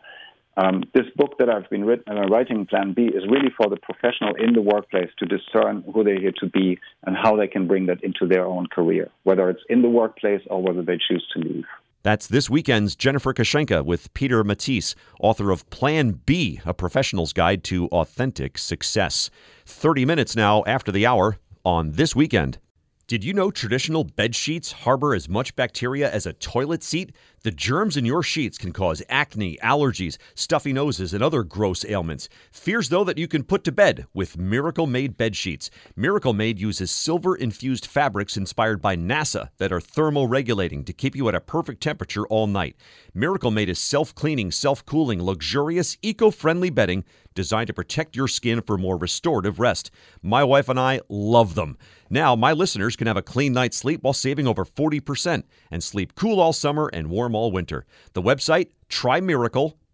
Um, 0.57 0.83
this 0.93 1.05
book 1.15 1.37
that 1.37 1.49
I've 1.49 1.69
been 1.69 1.85
written, 1.85 2.17
uh, 2.17 2.27
writing, 2.27 2.65
Plan 2.65 2.93
B, 2.93 3.03
is 3.03 3.23
really 3.29 3.51
for 3.55 3.69
the 3.69 3.77
professional 3.77 4.33
in 4.35 4.53
the 4.53 4.61
workplace 4.61 5.09
to 5.19 5.25
discern 5.25 5.83
who 5.93 6.03
they're 6.03 6.19
here 6.19 6.33
to 6.39 6.47
be 6.47 6.79
and 7.03 7.15
how 7.15 7.35
they 7.35 7.47
can 7.47 7.67
bring 7.67 7.85
that 7.87 8.03
into 8.03 8.25
their 8.27 8.45
own 8.45 8.65
career, 8.65 9.09
whether 9.23 9.51
it's 9.51 9.61
in 9.69 9.83
the 9.83 9.89
workplace 9.89 10.41
or 10.49 10.61
whether 10.63 10.81
they 10.81 10.97
choose 10.97 11.25
to 11.33 11.39
leave. 11.39 11.65
That's 12.07 12.27
this 12.27 12.49
weekend's 12.49 12.95
Jennifer 12.95 13.33
Kashenka 13.33 13.83
with 13.83 14.13
Peter 14.13 14.41
Matisse, 14.41 14.95
author 15.19 15.51
of 15.51 15.69
Plan 15.71 16.21
B, 16.25 16.61
a 16.63 16.73
professional's 16.73 17.33
guide 17.33 17.65
to 17.65 17.87
authentic 17.87 18.57
success. 18.57 19.29
30 19.65 20.05
minutes 20.05 20.33
now 20.33 20.63
after 20.65 20.89
the 20.89 21.05
hour 21.05 21.37
on 21.65 21.91
This 21.91 22.15
Weekend. 22.15 22.59
Did 23.07 23.23
you 23.23 23.33
know 23.33 23.51
traditional 23.51 24.03
bed 24.03 24.35
sheets 24.35 24.73
harbor 24.73 25.15
as 25.15 25.29
much 25.29 25.55
bacteria 25.55 26.11
as 26.11 26.25
a 26.25 26.33
toilet 26.33 26.83
seat? 26.83 27.13
The 27.43 27.51
germs 27.51 27.95
in 27.95 28.03
your 28.03 28.21
sheets 28.21 28.57
can 28.57 28.73
cause 28.73 29.01
acne, 29.07 29.57
allergies, 29.63 30.17
stuffy 30.35 30.73
noses, 30.73 31.13
and 31.13 31.23
other 31.23 31.43
gross 31.43 31.85
ailments. 31.85 32.27
Fears, 32.51 32.89
though, 32.89 33.05
that 33.05 33.17
you 33.17 33.29
can 33.29 33.45
put 33.45 33.63
to 33.63 33.71
bed 33.71 34.07
with 34.13 34.37
Miracle 34.37 34.87
Made 34.87 35.15
bed 35.15 35.37
sheets. 35.37 35.69
Miracle 35.95 36.33
Made 36.33 36.59
uses 36.59 36.91
silver 36.91 37.33
infused 37.33 37.85
fabrics 37.85 38.35
inspired 38.35 38.81
by 38.81 38.97
NASA 38.97 39.51
that 39.57 39.71
are 39.71 39.79
thermoregulating 39.79 40.85
to 40.85 40.91
keep 40.91 41.15
you 41.15 41.29
at 41.29 41.35
a 41.35 41.39
perfect 41.39 41.81
temperature 41.81 42.27
all 42.27 42.47
night. 42.47 42.75
Miracle 43.13 43.51
Made 43.51 43.69
is 43.69 43.79
self 43.79 44.13
cleaning, 44.15 44.51
self 44.51 44.85
cooling, 44.85 45.23
luxurious, 45.23 45.97
eco 46.01 46.29
friendly 46.29 46.69
bedding 46.69 47.05
designed 47.37 47.67
to 47.67 47.73
protect 47.73 48.15
your 48.15 48.27
skin 48.27 48.61
for 48.63 48.77
more 48.77 48.97
restorative 48.97 49.59
rest. 49.59 49.91
My 50.21 50.43
wife 50.43 50.67
and 50.67 50.79
I 50.79 51.01
love 51.07 51.55
them. 51.55 51.77
Now, 52.09 52.35
my 52.35 52.53
listeners 52.53 52.95
can 52.95 53.07
have 53.07 53.17
a 53.17 53.21
clean 53.21 53.53
night's 53.53 53.77
sleep 53.77 54.03
while 54.03 54.13
saving 54.13 54.47
over 54.47 54.65
40% 54.65 55.43
and 55.71 55.83
sleep 55.83 56.15
cool 56.15 56.39
all 56.39 56.53
summer 56.53 56.89
and 56.93 57.09
warm 57.09 57.35
all 57.35 57.51
winter. 57.51 57.85
The 58.13 58.21
website, 58.21 58.69
trymiracle.com 58.89 59.77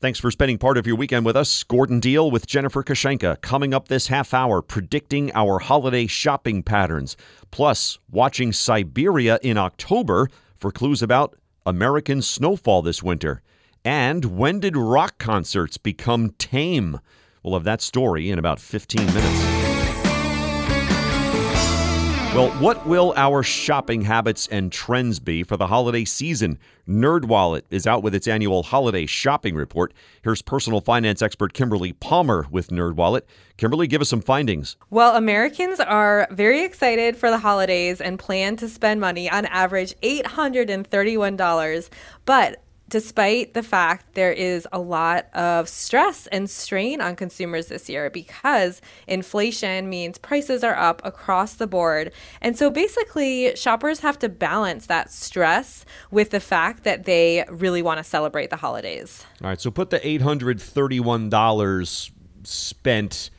Thanks 0.00 0.20
for 0.20 0.30
spending 0.30 0.58
part 0.58 0.78
of 0.78 0.86
your 0.86 0.94
weekend 0.94 1.26
with 1.26 1.36
us. 1.36 1.64
Gordon 1.64 1.98
Deal 1.98 2.30
with 2.30 2.46
Jennifer 2.46 2.84
Kashenka 2.84 3.40
coming 3.40 3.74
up 3.74 3.88
this 3.88 4.06
half 4.06 4.32
hour, 4.32 4.62
predicting 4.62 5.32
our 5.34 5.58
holiday 5.58 6.06
shopping 6.06 6.62
patterns. 6.62 7.16
Plus, 7.50 7.98
watching 8.08 8.52
Siberia 8.52 9.40
in 9.42 9.58
October 9.58 10.28
for 10.56 10.70
clues 10.70 11.02
about 11.02 11.36
American 11.66 12.22
snowfall 12.22 12.80
this 12.80 13.02
winter. 13.02 13.42
And 13.84 14.24
when 14.38 14.60
did 14.60 14.76
rock 14.76 15.18
concerts 15.18 15.78
become 15.78 16.30
tame? 16.38 17.00
We'll 17.42 17.54
have 17.54 17.64
that 17.64 17.80
story 17.80 18.30
in 18.30 18.38
about 18.38 18.60
15 18.60 19.04
minutes. 19.04 19.57
Well, 22.38 22.50
what 22.60 22.86
will 22.86 23.14
our 23.16 23.42
shopping 23.42 24.02
habits 24.02 24.46
and 24.46 24.70
trends 24.70 25.18
be 25.18 25.42
for 25.42 25.56
the 25.56 25.66
holiday 25.66 26.04
season? 26.04 26.60
NerdWallet 26.88 27.62
is 27.70 27.84
out 27.84 28.04
with 28.04 28.14
its 28.14 28.28
annual 28.28 28.62
holiday 28.62 29.06
shopping 29.06 29.56
report. 29.56 29.92
Here's 30.22 30.40
personal 30.40 30.80
finance 30.80 31.20
expert 31.20 31.52
Kimberly 31.52 31.94
Palmer 31.94 32.46
with 32.48 32.68
NerdWallet. 32.68 33.22
Kimberly, 33.56 33.88
give 33.88 34.00
us 34.00 34.08
some 34.08 34.20
findings. 34.20 34.76
Well, 34.88 35.16
Americans 35.16 35.80
are 35.80 36.28
very 36.30 36.62
excited 36.62 37.16
for 37.16 37.28
the 37.28 37.38
holidays 37.38 38.00
and 38.00 38.20
plan 38.20 38.54
to 38.58 38.68
spend 38.68 39.00
money 39.00 39.28
on 39.28 39.44
average 39.46 39.96
$831, 40.02 41.90
but 42.24 42.62
despite 42.88 43.54
the 43.54 43.62
fact 43.62 44.14
there 44.14 44.32
is 44.32 44.66
a 44.72 44.78
lot 44.78 45.26
of 45.34 45.68
stress 45.68 46.26
and 46.28 46.48
strain 46.48 47.00
on 47.00 47.16
consumers 47.16 47.66
this 47.66 47.88
year 47.88 48.10
because 48.10 48.80
inflation 49.06 49.88
means 49.88 50.18
prices 50.18 50.64
are 50.64 50.76
up 50.76 51.02
across 51.04 51.54
the 51.54 51.66
board. 51.66 52.12
And 52.40 52.56
so 52.56 52.70
basically, 52.70 53.54
shoppers 53.56 54.00
have 54.00 54.18
to 54.20 54.28
balance 54.28 54.86
that 54.86 55.12
stress 55.12 55.84
with 56.10 56.30
the 56.30 56.40
fact 56.40 56.84
that 56.84 57.04
they 57.04 57.44
really 57.50 57.82
want 57.82 57.98
to 57.98 58.04
celebrate 58.04 58.50
the 58.50 58.56
holidays. 58.56 59.24
All 59.42 59.48
right, 59.48 59.60
so 59.60 59.70
put 59.70 59.90
the 59.90 60.00
$831 60.00 62.10
spent 62.44 63.30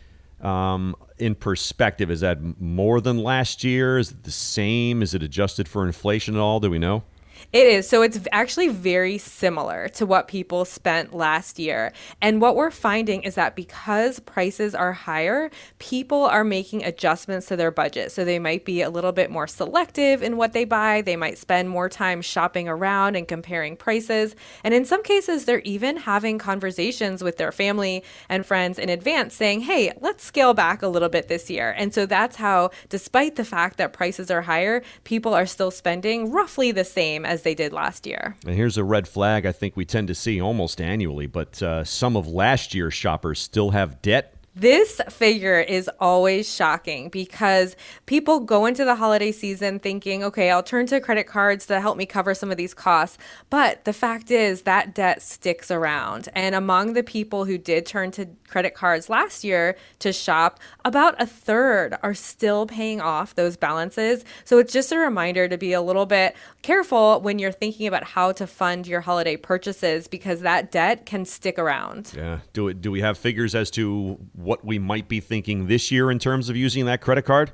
Um, 0.41 0.95
in 1.17 1.35
perspective, 1.35 2.09
is 2.09 2.21
that 2.21 2.61
more 2.61 3.01
than 3.01 3.17
last 3.17 3.65
year? 3.65 3.97
Is 3.97 4.11
it 4.11 4.23
the 4.23 4.31
same? 4.31 5.01
Is 5.01 5.13
it 5.13 5.21
adjusted 5.21 5.67
for 5.67 5.85
inflation 5.85 6.33
at 6.35 6.39
all? 6.39 6.61
Do 6.61 6.69
we 6.69 6.79
know? 6.79 7.03
It 7.51 7.65
is. 7.65 7.89
So 7.89 8.03
it's 8.03 8.19
actually 8.31 8.67
very 8.67 9.17
similar 9.17 9.87
to 9.89 10.05
what 10.05 10.27
people 10.27 10.65
spent 10.65 11.15
last 11.15 11.57
year. 11.57 11.91
And 12.21 12.39
what 12.41 12.55
we're 12.55 12.69
finding 12.69 13.23
is 13.23 13.33
that 13.35 13.55
because 13.55 14.19
prices 14.19 14.75
are 14.75 14.93
higher, 14.93 15.49
people 15.79 16.25
are 16.25 16.43
making 16.43 16.83
adjustments 16.83 17.47
to 17.47 17.55
their 17.55 17.71
budget. 17.71 18.11
So 18.11 18.23
they 18.23 18.37
might 18.37 18.65
be 18.65 18.83
a 18.83 18.89
little 18.91 19.11
bit 19.11 19.31
more 19.31 19.47
selective 19.47 20.21
in 20.21 20.37
what 20.37 20.53
they 20.53 20.63
buy. 20.63 21.01
They 21.01 21.15
might 21.15 21.39
spend 21.39 21.71
more 21.71 21.89
time 21.89 22.21
shopping 22.21 22.69
around 22.69 23.15
and 23.15 23.27
comparing 23.27 23.75
prices. 23.75 24.35
And 24.63 24.71
in 24.75 24.85
some 24.85 25.01
cases, 25.01 25.45
they're 25.45 25.61
even 25.61 25.97
having 25.97 26.37
conversations 26.37 27.23
with 27.23 27.37
their 27.37 27.51
family 27.51 28.03
and 28.29 28.45
friends 28.45 28.77
in 28.77 28.89
advance 28.89 29.33
saying, 29.33 29.61
hey, 29.61 29.91
let's 29.99 30.23
scale 30.23 30.53
back 30.53 30.83
a 30.83 30.87
little 30.87 31.09
bit 31.09 31.29
this 31.29 31.49
year. 31.49 31.73
And 31.75 31.95
so 31.95 32.05
that's 32.05 32.35
how, 32.35 32.69
despite 32.89 33.37
the 33.37 33.45
fact 33.45 33.77
that 33.77 33.91
prices 33.91 34.29
are 34.29 34.43
higher, 34.43 34.83
people 35.03 35.33
are 35.33 35.47
still 35.47 35.71
spending 35.71 36.31
roughly 36.31 36.71
the 36.71 36.85
same 36.85 37.25
as 37.25 37.38
they 37.43 37.55
did 37.55 37.73
last 37.73 38.05
year. 38.05 38.35
And 38.45 38.55
here's 38.55 38.77
a 38.77 38.83
red 38.83 39.07
flag 39.07 39.45
I 39.45 39.51
think 39.51 39.75
we 39.75 39.85
tend 39.85 40.07
to 40.09 40.15
see 40.15 40.41
almost 40.41 40.81
annually, 40.81 41.27
but 41.27 41.61
uh, 41.61 41.83
some 41.83 42.15
of 42.15 42.27
last 42.27 42.73
year's 42.73 42.93
shoppers 42.93 43.39
still 43.39 43.71
have 43.71 44.01
debt 44.01 44.35
this 44.55 44.99
figure 45.09 45.59
is 45.59 45.89
always 45.99 46.53
shocking 46.53 47.09
because 47.09 47.75
people 48.05 48.39
go 48.39 48.65
into 48.65 48.83
the 48.83 48.95
holiday 48.95 49.31
season 49.31 49.79
thinking, 49.79 50.23
okay, 50.23 50.49
I'll 50.49 50.63
turn 50.63 50.85
to 50.87 50.99
credit 50.99 51.27
cards 51.27 51.65
to 51.67 51.79
help 51.79 51.97
me 51.97 52.05
cover 52.05 52.33
some 52.33 52.51
of 52.51 52.57
these 52.57 52.73
costs. 52.73 53.17
But 53.49 53.85
the 53.85 53.93
fact 53.93 54.31
is 54.31 54.63
that 54.63 54.93
debt 54.95 55.21
sticks 55.21 55.71
around. 55.71 56.29
And 56.33 56.55
among 56.55 56.93
the 56.93 57.03
people 57.03 57.45
who 57.45 57.57
did 57.57 57.85
turn 57.85 58.11
to 58.11 58.27
credit 58.47 58.73
cards 58.73 59.09
last 59.09 59.43
year 59.43 59.77
to 59.99 60.11
shop, 60.11 60.59
about 60.83 61.21
a 61.21 61.25
third 61.25 61.95
are 62.03 62.13
still 62.13 62.65
paying 62.65 62.99
off 63.01 63.35
those 63.35 63.55
balances. 63.55 64.25
So 64.43 64.57
it's 64.57 64.73
just 64.73 64.91
a 64.91 64.97
reminder 64.97 65.47
to 65.47 65.57
be 65.57 65.73
a 65.73 65.81
little 65.81 66.05
bit 66.05 66.35
careful 66.61 67.21
when 67.21 67.39
you're 67.39 67.51
thinking 67.51 67.87
about 67.87 68.03
how 68.03 68.31
to 68.33 68.47
fund 68.47 68.87
your 68.87 69.01
holiday 69.01 69.37
purchases 69.37 70.07
because 70.07 70.41
that 70.41 70.71
debt 70.71 71.05
can 71.05 71.25
stick 71.25 71.57
around. 71.57 72.13
Yeah. 72.15 72.39
Do 72.53 72.67
it 72.67 72.81
do 72.81 72.91
we 72.91 73.01
have 73.01 73.17
figures 73.17 73.55
as 73.55 73.69
to 73.71 74.17
what 74.49 74.65
we 74.65 74.79
might 74.79 75.07
be 75.07 75.19
thinking 75.19 75.67
this 75.67 75.91
year 75.91 76.09
in 76.09 76.17
terms 76.17 76.49
of 76.49 76.57
using 76.57 76.85
that 76.87 77.01
credit 77.01 77.21
card? 77.21 77.51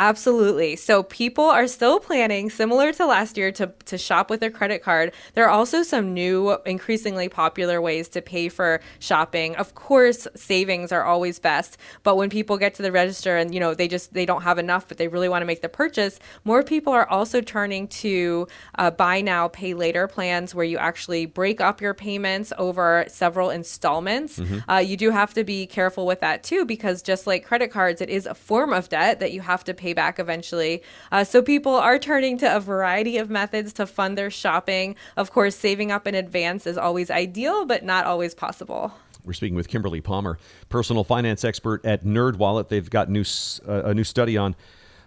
Absolutely. 0.00 0.76
So 0.76 1.02
people 1.02 1.44
are 1.44 1.66
still 1.66 2.00
planning, 2.00 2.48
similar 2.48 2.90
to 2.94 3.04
last 3.04 3.36
year, 3.36 3.52
to, 3.52 3.66
to 3.84 3.98
shop 3.98 4.30
with 4.30 4.40
their 4.40 4.50
credit 4.50 4.82
card. 4.82 5.12
There 5.34 5.44
are 5.44 5.50
also 5.50 5.82
some 5.82 6.14
new, 6.14 6.56
increasingly 6.64 7.28
popular 7.28 7.82
ways 7.82 8.08
to 8.10 8.22
pay 8.22 8.48
for 8.48 8.80
shopping. 8.98 9.54
Of 9.56 9.74
course, 9.74 10.26
savings 10.34 10.90
are 10.90 11.04
always 11.04 11.38
best, 11.38 11.76
but 12.02 12.16
when 12.16 12.30
people 12.30 12.56
get 12.56 12.72
to 12.76 12.82
the 12.82 12.90
register 12.90 13.36
and 13.36 13.52
you 13.52 13.60
know 13.60 13.74
they 13.74 13.88
just 13.88 14.14
they 14.14 14.24
don't 14.24 14.40
have 14.40 14.58
enough, 14.58 14.88
but 14.88 14.96
they 14.96 15.06
really 15.06 15.28
want 15.28 15.42
to 15.42 15.46
make 15.46 15.60
the 15.60 15.68
purchase, 15.68 16.18
more 16.44 16.62
people 16.62 16.94
are 16.94 17.06
also 17.10 17.42
turning 17.42 17.86
to 17.88 18.48
uh, 18.78 18.90
buy 18.90 19.20
now, 19.20 19.48
pay 19.48 19.74
later 19.74 20.08
plans 20.08 20.54
where 20.54 20.64
you 20.64 20.78
actually 20.78 21.26
break 21.26 21.60
up 21.60 21.82
your 21.82 21.92
payments 21.92 22.54
over 22.56 23.04
several 23.08 23.50
installments. 23.50 24.38
Mm-hmm. 24.38 24.70
Uh, 24.70 24.78
you 24.78 24.96
do 24.96 25.10
have 25.10 25.34
to 25.34 25.44
be 25.44 25.66
careful 25.66 26.06
with 26.06 26.20
that 26.20 26.42
too, 26.42 26.64
because 26.64 27.02
just 27.02 27.26
like 27.26 27.44
credit 27.44 27.70
cards, 27.70 28.00
it 28.00 28.08
is 28.08 28.24
a 28.24 28.34
form 28.34 28.72
of 28.72 28.88
debt 28.88 29.20
that 29.20 29.32
you 29.32 29.42
have 29.42 29.62
to 29.64 29.74
pay 29.74 29.89
back 29.92 30.18
eventually. 30.18 30.82
Uh, 31.12 31.24
so 31.24 31.42
people 31.42 31.74
are 31.74 31.98
turning 31.98 32.38
to 32.38 32.56
a 32.56 32.60
variety 32.60 33.18
of 33.18 33.30
methods 33.30 33.72
to 33.74 33.86
fund 33.86 34.16
their 34.16 34.30
shopping. 34.30 34.96
Of 35.16 35.30
course, 35.32 35.56
saving 35.56 35.92
up 35.92 36.06
in 36.06 36.14
advance 36.14 36.66
is 36.66 36.78
always 36.78 37.10
ideal, 37.10 37.66
but 37.66 37.84
not 37.84 38.06
always 38.06 38.34
possible. 38.34 38.92
We're 39.24 39.34
speaking 39.34 39.56
with 39.56 39.68
Kimberly 39.68 40.00
Palmer, 40.00 40.38
personal 40.68 41.04
finance 41.04 41.44
expert 41.44 41.84
at 41.84 42.04
NerdWallet. 42.04 42.68
They've 42.68 42.88
got 42.88 43.10
new, 43.10 43.24
uh, 43.68 43.84
a 43.84 43.94
new 43.94 44.04
study 44.04 44.36
on 44.36 44.56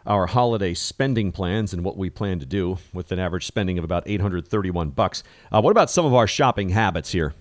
our 0.05 0.27
holiday 0.27 0.73
spending 0.73 1.31
plans 1.31 1.73
and 1.73 1.83
what 1.83 1.97
we 1.97 2.09
plan 2.09 2.39
to 2.39 2.45
do 2.45 2.77
with 2.93 3.11
an 3.11 3.19
average 3.19 3.47
spending 3.47 3.77
of 3.77 3.83
about 3.83 4.03
831 4.05 4.89
bucks. 4.89 5.23
Uh, 5.51 5.61
what 5.61 5.71
about 5.71 5.89
some 5.89 6.05
of 6.05 6.13
our 6.13 6.27
shopping 6.27 6.69
habits 6.69 7.11
here? 7.11 7.33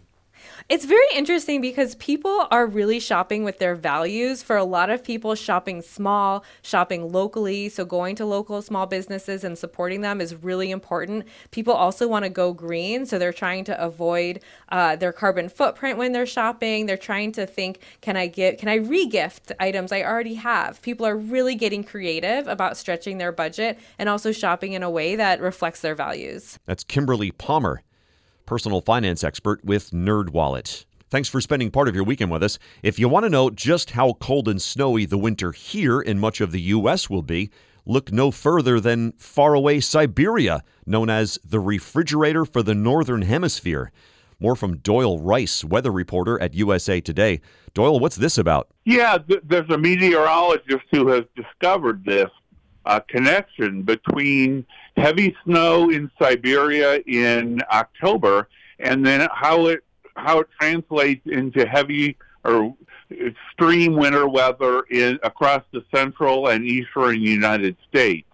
It's 0.68 0.84
very 0.84 1.06
interesting 1.14 1.60
because 1.60 1.94
people 1.96 2.46
are 2.50 2.66
really 2.66 3.00
shopping 3.00 3.44
with 3.44 3.58
their 3.58 3.74
values. 3.74 4.42
For 4.42 4.56
a 4.56 4.64
lot 4.64 4.90
of 4.90 5.04
people, 5.04 5.34
shopping 5.34 5.82
small, 5.82 6.44
shopping 6.62 7.12
locally, 7.12 7.68
so 7.68 7.84
going 7.84 8.16
to 8.16 8.24
local 8.24 8.62
small 8.62 8.86
businesses 8.86 9.44
and 9.44 9.58
supporting 9.58 10.00
them 10.00 10.20
is 10.20 10.34
really 10.34 10.70
important. 10.70 11.26
People 11.50 11.74
also 11.74 12.08
want 12.08 12.24
to 12.24 12.30
go 12.30 12.52
green, 12.52 13.06
so 13.06 13.18
they're 13.18 13.32
trying 13.32 13.64
to 13.64 13.82
avoid 13.82 14.40
uh, 14.70 14.96
their 14.96 15.12
carbon 15.12 15.48
footprint 15.48 15.98
when 15.98 16.12
they're 16.12 16.26
shopping. 16.26 16.86
They're 16.86 16.96
trying 16.96 17.32
to 17.32 17.46
think, 17.46 17.80
can 18.00 18.16
I 18.16 18.26
get, 18.26 18.58
can 18.58 18.68
I 18.68 18.78
regift 18.78 19.52
items 19.60 19.92
I 19.92 20.02
already 20.02 20.34
have? 20.34 20.80
People 20.82 21.06
are 21.06 21.16
really 21.16 21.54
getting 21.54 21.84
creative 21.84 22.46
about 22.46 22.76
stretching 22.76 23.18
their 23.18 23.32
budget 23.32 23.78
and 23.98 24.08
also 24.08 24.32
shopping 24.32 24.72
in 24.72 24.82
a 24.82 24.90
way 24.90 25.16
that 25.16 25.40
reflects 25.40 25.80
their 25.80 25.94
values. 25.94 26.58
That's 26.66 26.84
Kimberly 26.84 27.30
Palmer 27.30 27.82
personal 28.46 28.80
finance 28.80 29.24
expert 29.24 29.64
with 29.64 29.90
NerdWallet. 29.90 30.84
Thanks 31.10 31.28
for 31.28 31.40
spending 31.40 31.70
part 31.70 31.88
of 31.88 31.94
your 31.94 32.04
weekend 32.04 32.30
with 32.30 32.42
us. 32.42 32.58
If 32.82 32.98
you 32.98 33.08
want 33.08 33.24
to 33.24 33.30
know 33.30 33.50
just 33.50 33.90
how 33.90 34.14
cold 34.14 34.48
and 34.48 34.60
snowy 34.60 35.04
the 35.04 35.18
winter 35.18 35.52
here 35.52 36.00
in 36.00 36.18
much 36.18 36.40
of 36.40 36.52
the 36.52 36.60
U.S. 36.60 37.10
will 37.10 37.22
be, 37.22 37.50
look 37.84 38.10
no 38.10 38.30
further 38.30 38.80
than 38.80 39.12
faraway 39.12 39.80
Siberia, 39.80 40.62
known 40.86 41.10
as 41.10 41.38
the 41.44 41.60
refrigerator 41.60 42.44
for 42.44 42.62
the 42.62 42.74
Northern 42.74 43.22
Hemisphere. 43.22 43.92
More 44.40 44.56
from 44.56 44.78
Doyle 44.78 45.18
Rice, 45.20 45.62
weather 45.62 45.92
reporter 45.92 46.40
at 46.40 46.54
USA 46.54 47.00
Today. 47.00 47.40
Doyle, 47.74 48.00
what's 48.00 48.16
this 48.16 48.38
about? 48.38 48.68
Yeah, 48.84 49.18
th- 49.18 49.42
there's 49.44 49.70
a 49.70 49.78
meteorologist 49.78 50.84
who 50.90 51.08
has 51.08 51.24
discovered 51.36 52.04
this 52.04 52.30
uh, 52.84 53.00
connection 53.00 53.82
between 53.82 54.66
heavy 54.96 55.34
snow 55.44 55.90
in 55.90 56.10
Siberia 56.20 57.00
in 57.06 57.60
October 57.70 58.48
and 58.78 59.06
then 59.06 59.28
how 59.32 59.66
it 59.66 59.84
how 60.16 60.40
it 60.40 60.48
translates 60.60 61.26
into 61.26 61.66
heavy 61.66 62.16
or 62.44 62.74
extreme 63.10 63.94
winter 63.94 64.28
weather 64.28 64.82
in 64.90 65.18
across 65.22 65.62
the 65.72 65.84
central 65.94 66.48
and 66.48 66.64
eastern 66.64 67.20
United 67.20 67.76
States. 67.88 68.26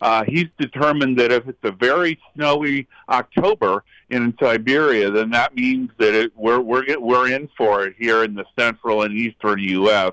Uh, 0.00 0.24
he's 0.24 0.46
determined 0.58 1.18
that 1.18 1.32
if 1.32 1.48
it's 1.48 1.58
a 1.64 1.72
very 1.72 2.18
snowy 2.34 2.86
October 3.08 3.82
in 4.10 4.32
Siberia, 4.40 5.10
then 5.10 5.30
that 5.30 5.54
means 5.54 5.90
that 5.98 6.14
it, 6.14 6.32
we're 6.36 6.60
we're 6.60 6.84
we're 6.98 7.30
in 7.30 7.48
for 7.56 7.84
it 7.84 7.94
here 7.98 8.24
in 8.24 8.34
the 8.34 8.44
central 8.58 9.02
and 9.02 9.12
eastern 9.14 9.58
U.S. 9.58 10.12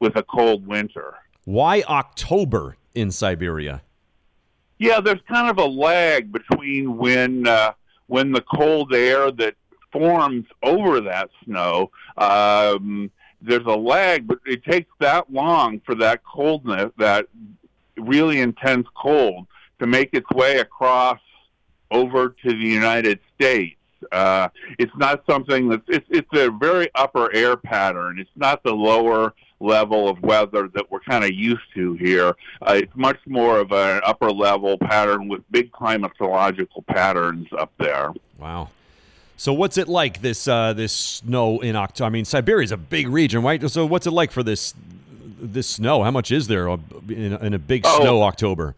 with 0.00 0.16
a 0.16 0.22
cold 0.22 0.66
winter. 0.66 1.14
Why 1.44 1.82
October 1.82 2.76
in 2.96 3.10
Siberia? 3.10 3.82
Yeah, 4.78 5.00
there's 5.00 5.20
kind 5.28 5.48
of 5.48 5.58
a 5.58 5.64
lag 5.64 6.32
between 6.32 6.96
when 6.96 7.46
uh, 7.46 7.72
when 8.08 8.32
the 8.32 8.42
cold 8.42 8.94
air 8.94 9.30
that 9.30 9.54
forms 9.92 10.46
over 10.62 11.00
that 11.00 11.30
snow. 11.44 11.90
Um, 12.18 13.10
there's 13.40 13.66
a 13.66 13.76
lag, 13.76 14.26
but 14.26 14.38
it 14.44 14.64
takes 14.64 14.90
that 14.98 15.32
long 15.32 15.80
for 15.84 15.94
that 15.96 16.24
coldness, 16.24 16.90
that 16.98 17.26
really 17.96 18.40
intense 18.40 18.86
cold, 18.94 19.46
to 19.78 19.86
make 19.86 20.10
its 20.12 20.28
way 20.30 20.58
across 20.58 21.20
over 21.90 22.30
to 22.30 22.48
the 22.48 22.56
United 22.56 23.20
States. 23.34 23.76
Uh, 24.12 24.48
it's 24.78 24.92
not 24.96 25.22
something 25.28 25.68
that's 25.68 25.82
it's 25.88 26.06
it's 26.10 26.28
a 26.32 26.50
very 26.50 26.88
upper 26.94 27.34
air 27.34 27.56
pattern. 27.56 28.18
It's 28.18 28.30
not 28.36 28.62
the 28.62 28.72
lower 28.72 29.34
level 29.60 30.08
of 30.08 30.20
weather 30.22 30.68
that 30.74 30.90
we're 30.90 31.00
kind 31.00 31.24
of 31.24 31.32
used 31.32 31.62
to 31.74 31.94
here. 31.94 32.34
Uh, 32.62 32.74
it's 32.76 32.92
much 32.94 33.18
more 33.26 33.58
of 33.58 33.72
an 33.72 34.00
upper 34.04 34.30
level 34.30 34.76
pattern 34.78 35.28
with 35.28 35.42
big 35.50 35.72
climatological 35.72 36.86
patterns 36.86 37.48
up 37.58 37.72
there. 37.78 38.12
Wow. 38.38 38.70
So 39.38 39.52
what's 39.52 39.76
it 39.76 39.88
like 39.88 40.22
this 40.22 40.48
uh, 40.48 40.72
this 40.72 40.92
snow 40.92 41.60
in 41.60 41.76
October? 41.76 42.06
I 42.06 42.10
mean, 42.10 42.24
Siberia 42.24 42.64
is 42.64 42.72
a 42.72 42.76
big 42.76 43.08
region, 43.08 43.42
right? 43.42 43.70
So 43.70 43.84
what's 43.84 44.06
it 44.06 44.12
like 44.12 44.30
for 44.30 44.42
this 44.42 44.74
this 45.38 45.68
snow? 45.68 46.02
How 46.02 46.10
much 46.10 46.32
is 46.32 46.48
there 46.48 46.68
in, 46.68 47.34
in 47.34 47.54
a 47.54 47.58
big 47.58 47.82
oh, 47.84 48.00
snow 48.00 48.22
October? 48.22 48.74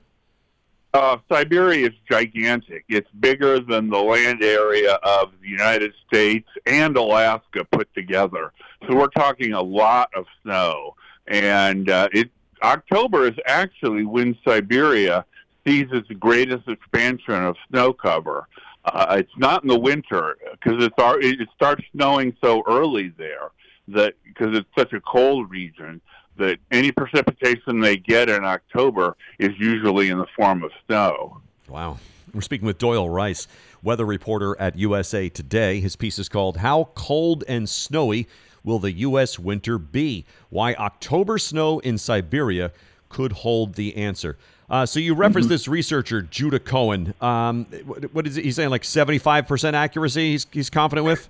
Uh, 0.94 1.18
Siberia 1.30 1.88
is 1.88 1.94
gigantic. 2.10 2.84
It's 2.88 3.10
bigger 3.20 3.60
than 3.60 3.90
the 3.90 3.98
land 3.98 4.42
area 4.42 4.94
of 5.02 5.32
the 5.42 5.48
United 5.48 5.92
States 6.06 6.48
and 6.66 6.96
Alaska 6.96 7.64
put 7.70 7.92
together. 7.94 8.52
So 8.86 8.96
we're 8.96 9.08
talking 9.08 9.52
a 9.52 9.60
lot 9.60 10.10
of 10.14 10.24
snow. 10.42 10.94
And 11.26 11.90
uh, 11.90 12.08
it 12.12 12.30
October 12.62 13.28
is 13.28 13.34
actually 13.46 14.04
when 14.04 14.36
Siberia 14.46 15.24
sees 15.66 15.86
its 15.92 16.08
greatest 16.18 16.66
expansion 16.66 17.34
of 17.34 17.56
snow 17.68 17.92
cover. 17.92 18.48
Uh, 18.84 19.16
it's 19.18 19.36
not 19.36 19.62
in 19.62 19.68
the 19.68 19.78
winter 19.78 20.38
because 20.52 20.82
it's 20.82 20.94
it 20.98 21.48
starts 21.54 21.84
snowing 21.92 22.34
so 22.42 22.62
early 22.66 23.12
there 23.18 23.50
that 23.88 24.14
because 24.24 24.56
it's 24.56 24.68
such 24.76 24.92
a 24.92 25.00
cold 25.00 25.50
region 25.50 26.00
that 26.36 26.58
any 26.70 26.92
precipitation 26.92 27.80
they 27.80 27.96
get 27.96 28.28
in 28.28 28.44
October 28.44 29.16
is 29.38 29.50
usually 29.58 30.08
in 30.08 30.18
the 30.18 30.26
form 30.36 30.62
of 30.62 30.70
snow. 30.86 31.40
Wow. 31.68 31.98
We're 32.32 32.42
speaking 32.42 32.66
with 32.66 32.78
Doyle 32.78 33.08
Rice, 33.08 33.48
weather 33.82 34.06
reporter 34.06 34.58
at 34.60 34.76
USA 34.76 35.28
Today. 35.28 35.80
His 35.80 35.96
piece 35.96 36.18
is 36.18 36.28
called 36.28 36.58
How 36.58 36.90
Cold 36.94 37.42
and 37.48 37.68
Snowy 37.68 38.28
will 38.62 38.78
the 38.78 38.92
U.S. 38.92 39.38
winter 39.38 39.78
be? 39.78 40.24
Why 40.50 40.74
October 40.74 41.38
snow 41.38 41.78
in 41.80 41.98
Siberia 41.98 42.70
could 43.08 43.32
hold 43.32 43.74
the 43.74 43.96
answer. 43.96 44.36
Uh, 44.70 44.84
so 44.84 45.00
you 45.00 45.14
referenced 45.14 45.46
mm-hmm. 45.46 45.54
this 45.54 45.68
researcher 45.68 46.20
Judah 46.22 46.58
Cohen. 46.58 47.14
Um, 47.20 47.64
what, 47.86 48.14
what 48.14 48.26
is 48.26 48.36
he 48.36 48.52
saying? 48.52 48.68
Like 48.68 48.84
seventy-five 48.84 49.46
percent 49.46 49.74
accuracy? 49.74 50.32
He's 50.32 50.46
he's 50.50 50.70
confident 50.70 51.06
with. 51.06 51.28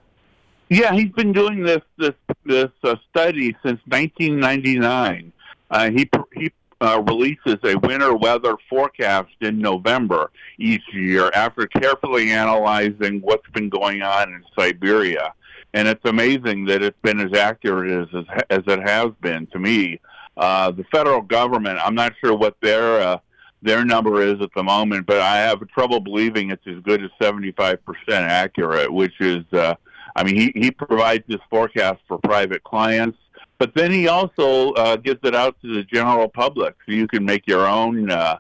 Yeah, 0.69 0.93
he's 0.93 1.13
been 1.13 1.33
doing 1.33 1.63
this 1.63 1.83
this 1.97 2.15
this 2.45 2.71
uh, 2.83 2.97
study 3.11 3.57
since 3.65 3.81
1999. 3.87 5.33
Uh, 5.71 5.91
he 5.91 6.09
he 6.35 6.53
uh, 6.81 7.03
releases 7.07 7.57
a 7.65 7.77
winter 7.79 8.15
weather 8.15 8.55
forecast 8.69 9.35
in 9.41 9.59
November 9.59 10.31
each 10.59 10.83
year 10.93 11.31
after 11.35 11.67
carefully 11.67 12.31
analyzing 12.31 13.21
what's 13.23 13.49
been 13.51 13.69
going 13.69 14.03
on 14.03 14.33
in 14.33 14.45
Siberia. 14.59 15.33
And 15.75 15.89
it's 15.89 16.05
amazing 16.05 16.67
that 16.67 16.83
it's 16.83 16.99
been 17.03 17.21
as 17.21 17.39
accurate 17.39 18.09
as 18.15 18.25
as, 18.51 18.63
it 18.67 18.89
has 18.89 19.09
been 19.21 19.47
to 19.49 19.59
me. 19.59 20.01
Uh, 20.37 20.71
the 20.71 20.85
federal 20.85 21.21
government, 21.21 21.79
I'm 21.83 21.95
not 21.95 22.13
sure 22.21 22.37
what 22.37 22.57
their 22.63 23.01
uh, 23.01 23.19
their 23.63 23.85
number 23.85 24.23
is 24.23 24.41
at 24.41 24.51
the 24.55 24.63
moment, 24.63 25.07
but 25.07 25.21
I 25.21 25.39
have 25.39 25.67
trouble 25.69 26.01
believing 26.01 26.51
it's 26.51 26.67
as 26.67 26.81
good 26.83 27.03
as 27.03 27.11
75% 27.21 27.79
accurate, 28.09 28.93
which 28.93 29.15
is, 29.21 29.45
uh, 29.53 29.75
I 30.19 30.25
mean, 30.25 30.35
he, 30.35 30.53
he 30.57 30.71
provides 30.73 31.23
this 31.29 31.39
forecast 31.49 32.01
for 32.09 32.19
private 32.19 32.65
clients, 32.65 33.17
but 33.59 33.73
then 33.77 33.93
he 33.93 34.09
also 34.09 34.73
uh, 34.73 34.97
gives 34.97 35.21
it 35.23 35.33
out 35.33 35.57
to 35.63 35.73
the 35.73 35.85
general 35.85 36.29
public, 36.29 36.75
so 36.85 36.91
you 36.91 37.07
can 37.07 37.25
make 37.25 37.47
your 37.47 37.69
own 37.69 38.11
uh, 38.11 38.39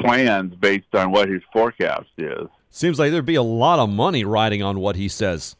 plans 0.00 0.52
based 0.56 0.92
on 0.92 1.12
what 1.12 1.28
his 1.28 1.40
forecast 1.52 2.08
is. 2.18 2.48
Seems 2.70 2.98
like 2.98 3.12
there'd 3.12 3.24
be 3.24 3.36
a 3.36 3.42
lot 3.42 3.78
of 3.78 3.88
money 3.88 4.24
riding 4.24 4.60
on 4.60 4.80
what 4.80 4.96
he 4.96 5.06
says. 5.08 5.54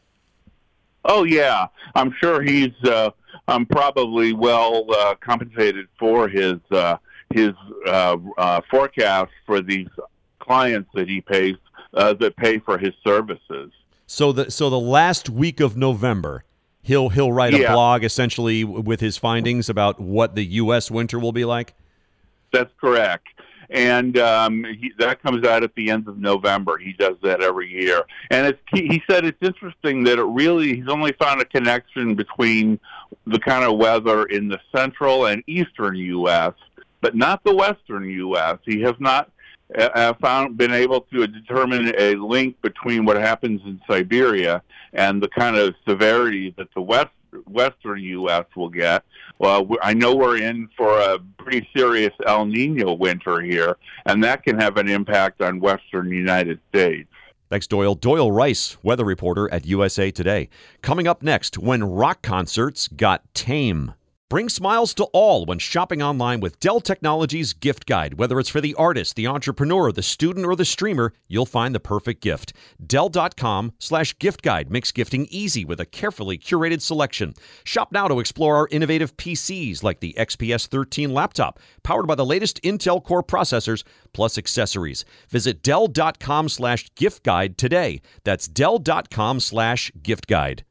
Oh 1.05 1.23
yeah, 1.23 1.67
I'm 1.95 2.13
sure 2.21 2.41
he's 2.41 2.75
uh, 2.83 3.11
um, 3.47 3.65
probably 3.65 4.33
well 4.33 4.85
uh, 4.91 5.15
compensated 5.21 5.87
for 5.97 6.27
his 6.27 6.59
uh, 6.71 6.97
his 7.33 7.53
uh, 7.87 8.17
uh, 8.37 8.59
forecast 8.69 9.31
for 9.45 9.61
these 9.61 9.87
clients 10.39 10.89
that 10.95 11.07
he 11.07 11.21
pays 11.21 11.55
uh, 11.93 12.13
that 12.15 12.35
pay 12.35 12.59
for 12.59 12.77
his 12.77 12.93
services. 13.05 13.71
So 14.11 14.33
the 14.33 14.51
so 14.51 14.69
the 14.69 14.77
last 14.77 15.29
week 15.29 15.61
of 15.61 15.77
November, 15.77 16.43
he'll 16.81 17.07
he'll 17.07 17.31
write 17.31 17.53
yeah. 17.53 17.71
a 17.71 17.73
blog 17.73 18.03
essentially 18.03 18.65
with 18.65 18.99
his 18.99 19.17
findings 19.17 19.69
about 19.69 20.01
what 20.01 20.35
the 20.35 20.43
U.S. 20.43 20.91
winter 20.91 21.17
will 21.17 21.31
be 21.31 21.45
like. 21.45 21.73
That's 22.51 22.73
correct 22.81 23.29
and 23.69 24.17
um, 24.17 24.65
he, 24.65 24.91
that 24.99 25.23
comes 25.23 25.47
out 25.47 25.63
at 25.63 25.73
the 25.75 25.89
end 25.89 26.05
of 26.09 26.17
November. 26.17 26.77
He 26.77 26.91
does 26.91 27.15
that 27.23 27.41
every 27.41 27.71
year, 27.71 28.03
and 28.29 28.47
it's, 28.47 28.59
he, 28.73 28.85
he 28.85 29.03
said 29.09 29.23
it's 29.23 29.41
interesting 29.41 30.03
that 30.03 30.19
it 30.19 30.23
really 30.23 30.75
he's 30.75 30.89
only 30.89 31.13
found 31.13 31.39
a 31.39 31.45
connection 31.45 32.13
between 32.13 32.81
the 33.25 33.39
kind 33.39 33.63
of 33.63 33.77
weather 33.77 34.25
in 34.25 34.49
the 34.49 34.59
central 34.75 35.27
and 35.27 35.41
eastern 35.47 35.95
U.S., 35.95 36.51
but 36.99 37.15
not 37.15 37.45
the 37.45 37.55
western 37.55 38.09
U.S. 38.09 38.57
He 38.65 38.81
has 38.81 38.95
not 38.99 39.30
uh, 39.77 39.89
uh, 39.93 40.13
found 40.21 40.57
been 40.57 40.73
able 40.73 41.01
to 41.01 41.27
determine 41.27 41.93
a 41.97 42.15
link 42.15 42.61
between 42.61 43.05
what 43.05 43.17
happens 43.17 43.61
in 43.65 43.79
Siberia 43.89 44.61
and 44.93 45.21
the 45.21 45.29
kind 45.29 45.55
of 45.55 45.75
severity 45.87 46.53
that 46.57 46.67
the 46.73 46.81
west 46.81 47.11
western 47.47 48.01
U.S. 48.01 48.45
will 48.55 48.69
get. 48.69 49.03
Well, 49.39 49.69
I 49.81 49.93
know 49.93 50.15
we're 50.15 50.37
in 50.37 50.67
for 50.75 50.99
a 50.99 51.17
pretty 51.37 51.67
serious 51.75 52.13
El 52.27 52.45
Nino 52.45 52.93
winter 52.93 53.39
here, 53.41 53.77
and 54.05 54.23
that 54.23 54.43
can 54.43 54.59
have 54.59 54.77
an 54.77 54.89
impact 54.89 55.41
on 55.41 55.59
western 55.59 56.09
United 56.09 56.59
States. 56.69 57.09
Thanks, 57.49 57.67
Doyle. 57.67 57.95
Doyle 57.95 58.31
Rice, 58.31 58.77
weather 58.81 59.03
reporter 59.03 59.51
at 59.53 59.65
USA 59.65 60.09
Today. 60.11 60.49
Coming 60.81 61.07
up 61.07 61.21
next, 61.21 61.57
when 61.57 61.83
rock 61.83 62.21
concerts 62.21 62.87
got 62.87 63.33
tame. 63.33 63.93
Bring 64.31 64.47
smiles 64.47 64.93
to 64.93 65.03
all 65.11 65.43
when 65.43 65.59
shopping 65.59 66.01
online 66.01 66.39
with 66.39 66.57
Dell 66.61 66.79
Technologies 66.79 67.51
Gift 67.51 67.85
Guide. 67.85 68.13
Whether 68.13 68.39
it's 68.39 68.47
for 68.47 68.61
the 68.61 68.73
artist, 68.75 69.17
the 69.17 69.27
entrepreneur, 69.27 69.91
the 69.91 70.01
student, 70.01 70.45
or 70.45 70.55
the 70.55 70.63
streamer, 70.63 71.11
you'll 71.27 71.45
find 71.45 71.75
the 71.75 71.81
perfect 71.81 72.21
gift. 72.21 72.53
Dell.com 72.87 73.73
slash 73.77 74.17
gift 74.19 74.41
guide 74.41 74.71
makes 74.71 74.93
gifting 74.93 75.27
easy 75.29 75.65
with 75.65 75.81
a 75.81 75.85
carefully 75.85 76.37
curated 76.37 76.81
selection. 76.81 77.33
Shop 77.65 77.91
now 77.91 78.07
to 78.07 78.21
explore 78.21 78.55
our 78.55 78.69
innovative 78.71 79.17
PCs 79.17 79.83
like 79.83 79.99
the 79.99 80.15
XPS 80.17 80.65
13 80.67 81.13
laptop, 81.13 81.59
powered 81.83 82.07
by 82.07 82.15
the 82.15 82.25
latest 82.25 82.61
Intel 82.61 83.03
Core 83.03 83.23
processors, 83.23 83.83
plus 84.13 84.37
accessories. 84.37 85.03
Visit 85.27 85.61
Dell.com 85.61 86.47
slash 86.47 86.89
gift 86.95 87.23
guide 87.23 87.57
today. 87.57 88.01
That's 88.23 88.47
Dell.com 88.47 89.41
slash 89.41 89.91
gift 90.01 90.27
guide. 90.27 90.63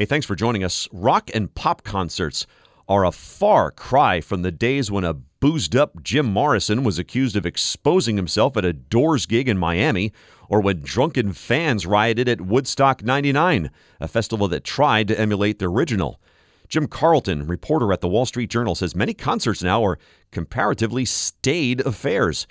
Hey, 0.00 0.06
thanks 0.06 0.24
for 0.24 0.34
joining 0.34 0.64
us. 0.64 0.88
Rock 0.92 1.30
and 1.34 1.54
pop 1.54 1.84
concerts 1.84 2.46
are 2.88 3.04
a 3.04 3.12
far 3.12 3.70
cry 3.70 4.22
from 4.22 4.40
the 4.40 4.50
days 4.50 4.90
when 4.90 5.04
a 5.04 5.12
boozed 5.12 5.76
up 5.76 6.02
Jim 6.02 6.24
Morrison 6.24 6.84
was 6.84 6.98
accused 6.98 7.36
of 7.36 7.44
exposing 7.44 8.16
himself 8.16 8.56
at 8.56 8.64
a 8.64 8.72
Doors 8.72 9.26
gig 9.26 9.46
in 9.46 9.58
Miami, 9.58 10.10
or 10.48 10.62
when 10.62 10.80
drunken 10.80 11.34
fans 11.34 11.84
rioted 11.84 12.30
at 12.30 12.40
Woodstock 12.40 13.04
99, 13.04 13.70
a 14.00 14.08
festival 14.08 14.48
that 14.48 14.64
tried 14.64 15.06
to 15.08 15.20
emulate 15.20 15.58
the 15.58 15.68
original. 15.68 16.18
Jim 16.66 16.86
Carlton, 16.86 17.46
reporter 17.46 17.92
at 17.92 18.00
the 18.00 18.08
Wall 18.08 18.24
Street 18.24 18.48
Journal, 18.48 18.74
says 18.74 18.96
many 18.96 19.12
concerts 19.12 19.62
now 19.62 19.84
are 19.84 19.98
comparatively 20.30 21.04
staid 21.04 21.82
affairs. 21.82 22.46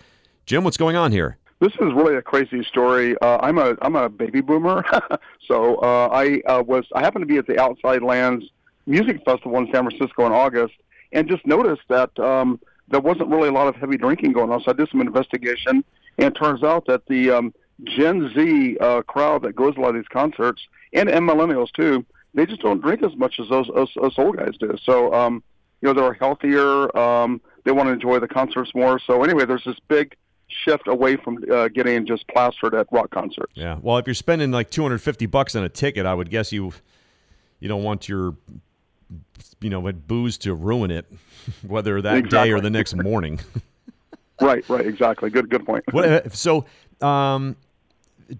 Jim, 0.45 0.63
what's 0.63 0.77
going 0.77 0.95
on 0.95 1.11
here? 1.11 1.39
This 1.59 1.73
is 1.73 1.93
really 1.93 2.15
a 2.15 2.21
crazy 2.21 2.63
story. 2.63 3.17
Uh, 3.21 3.37
I'm 3.41 3.57
a 3.57 3.75
I'm 3.81 3.95
a 3.95 4.09
baby 4.09 4.41
boomer, 4.41 4.83
so 5.47 5.75
uh, 5.77 6.09
I 6.11 6.41
uh, 6.47 6.63
was 6.65 6.85
I 6.93 7.01
happened 7.01 7.23
to 7.23 7.27
be 7.27 7.37
at 7.37 7.47
the 7.47 7.61
Outside 7.61 8.01
Lands 8.01 8.45
Music 8.85 9.23
Festival 9.25 9.57
in 9.57 9.65
San 9.73 9.89
Francisco 9.89 10.25
in 10.25 10.31
August, 10.31 10.75
and 11.11 11.27
just 11.27 11.45
noticed 11.45 11.83
that 11.89 12.17
um, 12.19 12.59
there 12.87 13.01
wasn't 13.01 13.29
really 13.29 13.49
a 13.49 13.51
lot 13.51 13.67
of 13.67 13.75
heavy 13.75 13.97
drinking 13.97 14.31
going 14.33 14.51
on. 14.51 14.61
So 14.61 14.71
I 14.71 14.73
did 14.73 14.89
some 14.89 15.01
investigation, 15.01 15.83
and 16.17 16.27
it 16.27 16.35
turns 16.35 16.63
out 16.63 16.85
that 16.87 17.05
the 17.07 17.31
um, 17.31 17.53
Gen 17.83 18.31
Z 18.33 18.77
uh, 18.79 19.01
crowd 19.01 19.43
that 19.43 19.55
goes 19.55 19.75
to 19.75 19.81
a 19.81 19.83
lot 19.83 19.89
of 19.89 19.95
these 19.95 20.07
concerts, 20.07 20.61
and, 20.93 21.09
and 21.09 21.27
millennials 21.27 21.71
too, 21.73 22.05
they 22.33 22.45
just 22.45 22.61
don't 22.61 22.81
drink 22.81 23.03
as 23.03 23.15
much 23.15 23.39
as 23.39 23.49
those 23.49 23.69
us, 23.69 23.89
us 24.01 24.13
old 24.17 24.37
guys 24.37 24.53
do. 24.59 24.77
So 24.83 25.13
um, 25.13 25.43
you 25.81 25.87
know 25.87 25.93
they're 25.93 26.13
healthier. 26.13 26.95
Um, 26.97 27.41
they 27.65 27.71
want 27.73 27.87
to 27.87 27.93
enjoy 27.93 28.19
the 28.19 28.29
concerts 28.29 28.71
more. 28.73 28.99
So 29.05 29.23
anyway, 29.23 29.45
there's 29.45 29.65
this 29.65 29.79
big 29.89 30.15
shift 30.65 30.87
away 30.87 31.15
from 31.17 31.43
uh, 31.51 31.67
getting 31.69 32.05
just 32.05 32.27
plastered 32.27 32.75
at 32.75 32.87
rock 32.91 33.11
concerts. 33.11 33.53
Yeah. 33.55 33.77
Well, 33.81 33.97
if 33.97 34.07
you're 34.07 34.13
spending 34.13 34.51
like 34.51 34.69
250 34.69 35.25
bucks 35.27 35.55
on 35.55 35.63
a 35.63 35.69
ticket, 35.69 36.05
I 36.05 36.13
would 36.13 36.29
guess 36.29 36.51
you 36.51 36.73
you 37.59 37.67
don't 37.67 37.83
want 37.83 38.07
your 38.07 38.35
you 39.61 39.69
know 39.69 39.81
booze 39.91 40.37
to 40.39 40.53
ruin 40.53 40.91
it, 40.91 41.05
whether 41.67 42.01
that 42.01 42.17
exactly. 42.17 42.49
day 42.49 42.53
or 42.53 42.61
the 42.61 42.69
next 42.69 42.95
morning. 42.95 43.39
right. 44.41 44.67
Right. 44.69 44.85
Exactly. 44.85 45.29
Good. 45.29 45.49
Good 45.49 45.65
point. 45.65 45.83
what, 45.91 46.05
uh, 46.05 46.29
so. 46.29 46.65
Um, 47.01 47.55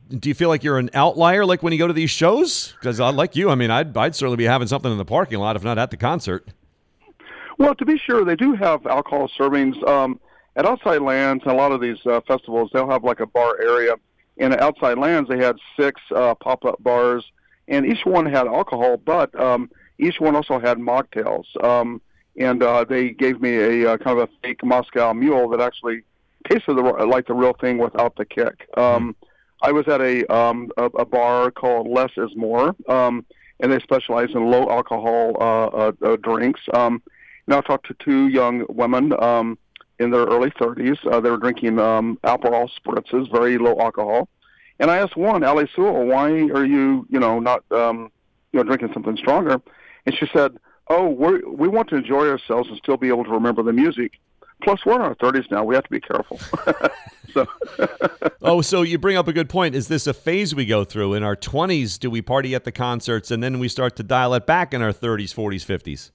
do 0.10 0.30
you 0.30 0.36
feel 0.36 0.50
like 0.50 0.64
you're 0.64 0.78
an 0.78 0.92
outlier 0.94 1.46
like 1.46 1.64
when 1.64 1.74
you 1.74 1.80
go 1.80 1.88
to 1.88 1.94
these 1.94 2.12
shows 2.12 2.74
because 2.80 3.00
uh, 3.00 3.12
like 3.12 3.36
you 3.36 3.50
i 3.50 3.56
mean 3.56 3.72
I'd, 3.72 3.98
I'd 3.98 4.16
certainly 4.16 4.38
be 4.38 4.44
having 4.44 4.68
something 4.68 4.92
in 4.92 5.00
the 5.00 5.06
parking 5.06 5.40
lot 5.40 5.56
if 5.56 5.64
not 5.64 5.80
at 5.80 5.90
the 5.90 5.98
concert 5.98 6.48
well 7.58 7.74
to 7.74 7.86
be 7.86 7.98
sure 7.98 8.24
they 8.24 8.36
do 8.36 8.54
have 8.54 8.86
alcohol 8.86 9.32
servings 9.36 9.82
um, 9.88 10.20
at 10.60 10.66
Outside 10.66 11.02
Lands 11.02 11.44
a 11.46 11.54
lot 11.54 11.72
of 11.72 11.80
these 11.80 12.06
uh, 12.06 12.20
festivals, 12.28 12.70
they'll 12.74 12.90
have 12.90 13.06
like 13.06 13.22
a 13.22 13.26
bar 13.26 13.58
area. 13.62 13.96
And 14.38 14.54
at 14.54 14.62
Outside 14.62 14.98
Lands, 14.98 15.30
they 15.30 15.38
had 15.38 15.56
six 15.80 16.02
uh, 16.14 16.36
pop-up 16.36 16.84
bars, 16.84 17.24
and 17.70 17.86
each 17.86 18.06
one 18.06 18.26
had 18.26 18.46
alcohol, 18.46 18.98
but 18.98 19.38
um, 19.40 19.72
each 19.98 20.20
one 20.20 20.36
also 20.36 20.60
had 20.60 20.78
mocktails. 20.78 21.46
Um, 21.64 22.02
and 22.38 22.62
uh, 22.62 22.84
they 22.84 23.12
gave 23.12 23.42
me 23.42 23.56
a 23.56 23.94
uh, 23.94 23.98
kind 23.98 24.20
of 24.20 24.30
a 24.30 24.32
fake 24.42 24.64
Moscow 24.64 25.14
Mule 25.14 25.48
that 25.50 25.62
actually 25.62 26.04
tasted 26.50 26.76
the, 26.76 26.82
like 26.82 27.28
the 27.28 27.34
real 27.34 27.54
thing 27.54 27.78
without 27.78 28.16
the 28.18 28.26
kick. 28.26 28.68
Um, 28.78 29.16
I 29.62 29.72
was 29.72 29.88
at 29.88 30.02
a, 30.02 30.26
um, 30.34 30.72
a 30.78 30.86
a 30.86 31.06
bar 31.06 31.52
called 31.52 31.88
Less 31.88 32.12
Is 32.18 32.36
More, 32.36 32.76
um, 32.90 33.26
and 33.62 33.72
they 33.72 33.80
specialize 33.80 34.30
in 34.34 34.52
low 34.52 34.70
alcohol 34.70 35.36
uh, 35.40 35.68
uh, 35.68 35.92
uh, 36.02 36.16
drinks. 36.18 36.62
Um, 36.74 37.02
and 37.46 37.56
I 37.56 37.62
talked 37.62 37.88
to 37.88 37.96
two 38.00 38.28
young 38.28 38.66
women. 38.70 39.14
Um, 39.22 39.58
in 40.00 40.12
their 40.12 40.26
early 40.26 40.50
30s. 40.52 40.98
Uh, 41.12 41.20
they 41.20 41.30
were 41.30 41.38
drinking 41.38 41.80
um, 41.80 42.18
Aperol 42.24 42.70
spritzes, 42.80 43.32
very 43.32 43.58
low 43.58 43.78
alcohol. 43.80 44.30
And 44.80 44.90
I 44.90 44.98
asked 44.98 45.18
one, 45.18 45.44
Ali 45.44 45.70
Sewell, 45.76 46.06
why 46.06 46.30
are 46.30 46.66
you, 46.66 47.06
you 47.10 47.20
know, 47.20 47.40
not, 47.40 47.70
um, 47.72 48.12
you 48.54 48.60
know, 48.60 48.64
drinking 48.64 48.92
something 48.94 49.18
stronger? 49.18 49.62
And 50.06 50.16
she 50.16 50.26
said, 50.34 50.58
oh, 50.88 51.10
we 51.10 51.42
we 51.44 51.68
want 51.68 51.90
to 51.90 51.98
enjoy 51.98 52.28
ourselves 52.28 52.70
and 52.70 52.78
still 52.78 52.98
be 52.98 53.10
able 53.10 53.26
to 53.26 53.32
remember 53.32 53.62
the 53.62 53.74
music. 53.74 54.14
Plus, 54.64 54.86
we're 54.86 54.96
in 54.96 55.02
our 55.02 55.16
30s 55.16 55.50
now. 55.52 55.64
We 55.64 55.76
have 55.76 55.86
to 55.86 55.90
be 55.90 56.02
careful. 56.02 56.38
so. 57.34 57.46
oh, 58.42 58.62
so 58.62 58.82
you 58.82 58.98
bring 58.98 59.16
up 59.16 59.28
a 59.28 59.34
good 59.34 59.48
point. 59.48 59.74
Is 59.74 59.88
this 59.88 60.06
a 60.06 60.14
phase 60.14 60.54
we 60.54 60.66
go 60.66 60.84
through? 60.84 61.14
In 61.14 61.24
our 61.24 61.36
20s, 61.36 61.98
do 61.98 62.10
we 62.10 62.22
party 62.22 62.54
at 62.56 62.66
the 62.66 62.72
concerts 62.72 63.32
and 63.32 63.42
then 63.42 63.60
we 63.60 63.70
start 63.70 63.96
to 63.98 64.04
dial 64.04 64.34
it 64.34 64.46
back 64.46 64.74
in 64.74 64.82
our 64.82 64.92
30s, 64.92 65.34
40s, 65.34 65.66
50s? 65.66 66.12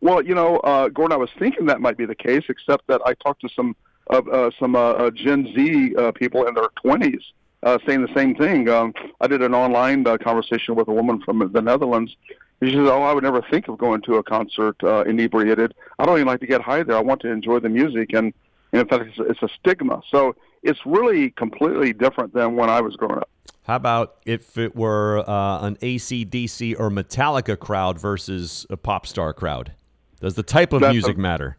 Well, 0.00 0.22
you 0.22 0.34
know, 0.34 0.58
uh, 0.58 0.88
Gordon, 0.88 1.12
I 1.12 1.16
was 1.16 1.30
thinking 1.38 1.66
that 1.66 1.80
might 1.80 1.96
be 1.96 2.06
the 2.06 2.14
case, 2.14 2.44
except 2.48 2.86
that 2.86 3.00
I 3.04 3.14
talked 3.14 3.40
to 3.42 3.48
some 3.48 3.74
of 4.08 4.28
uh, 4.28 4.50
some 4.58 4.74
uh, 4.74 4.92
uh, 4.92 5.10
Gen 5.10 5.52
Z 5.54 5.94
uh, 5.96 6.12
people 6.12 6.46
in 6.46 6.54
their 6.54 6.68
20s 6.84 7.20
uh, 7.62 7.78
saying 7.86 8.02
the 8.02 8.14
same 8.14 8.34
thing. 8.34 8.68
Um, 8.68 8.94
I 9.20 9.26
did 9.26 9.42
an 9.42 9.54
online 9.54 10.06
uh, 10.06 10.16
conversation 10.18 10.74
with 10.74 10.88
a 10.88 10.92
woman 10.92 11.20
from 11.20 11.50
the 11.52 11.62
Netherlands. 11.62 12.16
She 12.62 12.70
says, 12.70 12.88
"Oh, 12.88 13.02
I 13.02 13.12
would 13.12 13.24
never 13.24 13.42
think 13.50 13.68
of 13.68 13.78
going 13.78 14.02
to 14.02 14.16
a 14.16 14.22
concert 14.22 14.76
uh, 14.82 15.02
inebriated. 15.02 15.74
I 15.98 16.06
don't 16.06 16.16
even 16.16 16.26
like 16.26 16.40
to 16.40 16.46
get 16.46 16.60
high 16.60 16.82
there. 16.82 16.96
I 16.96 17.00
want 17.00 17.20
to 17.22 17.28
enjoy 17.28 17.60
the 17.60 17.68
music, 17.68 18.12
and, 18.14 18.32
and 18.72 18.82
in 18.82 18.88
fact, 18.88 19.04
it's, 19.06 19.18
it's 19.18 19.42
a 19.42 19.48
stigma. 19.60 20.02
So 20.10 20.34
it's 20.62 20.80
really 20.84 21.30
completely 21.30 21.92
different 21.92 22.34
than 22.34 22.56
when 22.56 22.70
I 22.70 22.80
was 22.80 22.96
growing 22.96 23.18
up." 23.18 23.30
How 23.64 23.76
about 23.76 24.16
if 24.24 24.56
it 24.56 24.74
were 24.74 25.18
uh, 25.28 25.60
an 25.60 25.76
ACDC 25.76 26.74
or 26.78 26.90
Metallica 26.90 27.58
crowd 27.58 28.00
versus 28.00 28.66
a 28.70 28.76
pop 28.76 29.06
star 29.06 29.32
crowd? 29.32 29.72
Does 30.20 30.34
the 30.34 30.42
type 30.42 30.72
of 30.72 30.80
That's 30.80 30.92
music 30.92 31.16
a- 31.16 31.20
matter? 31.20 31.56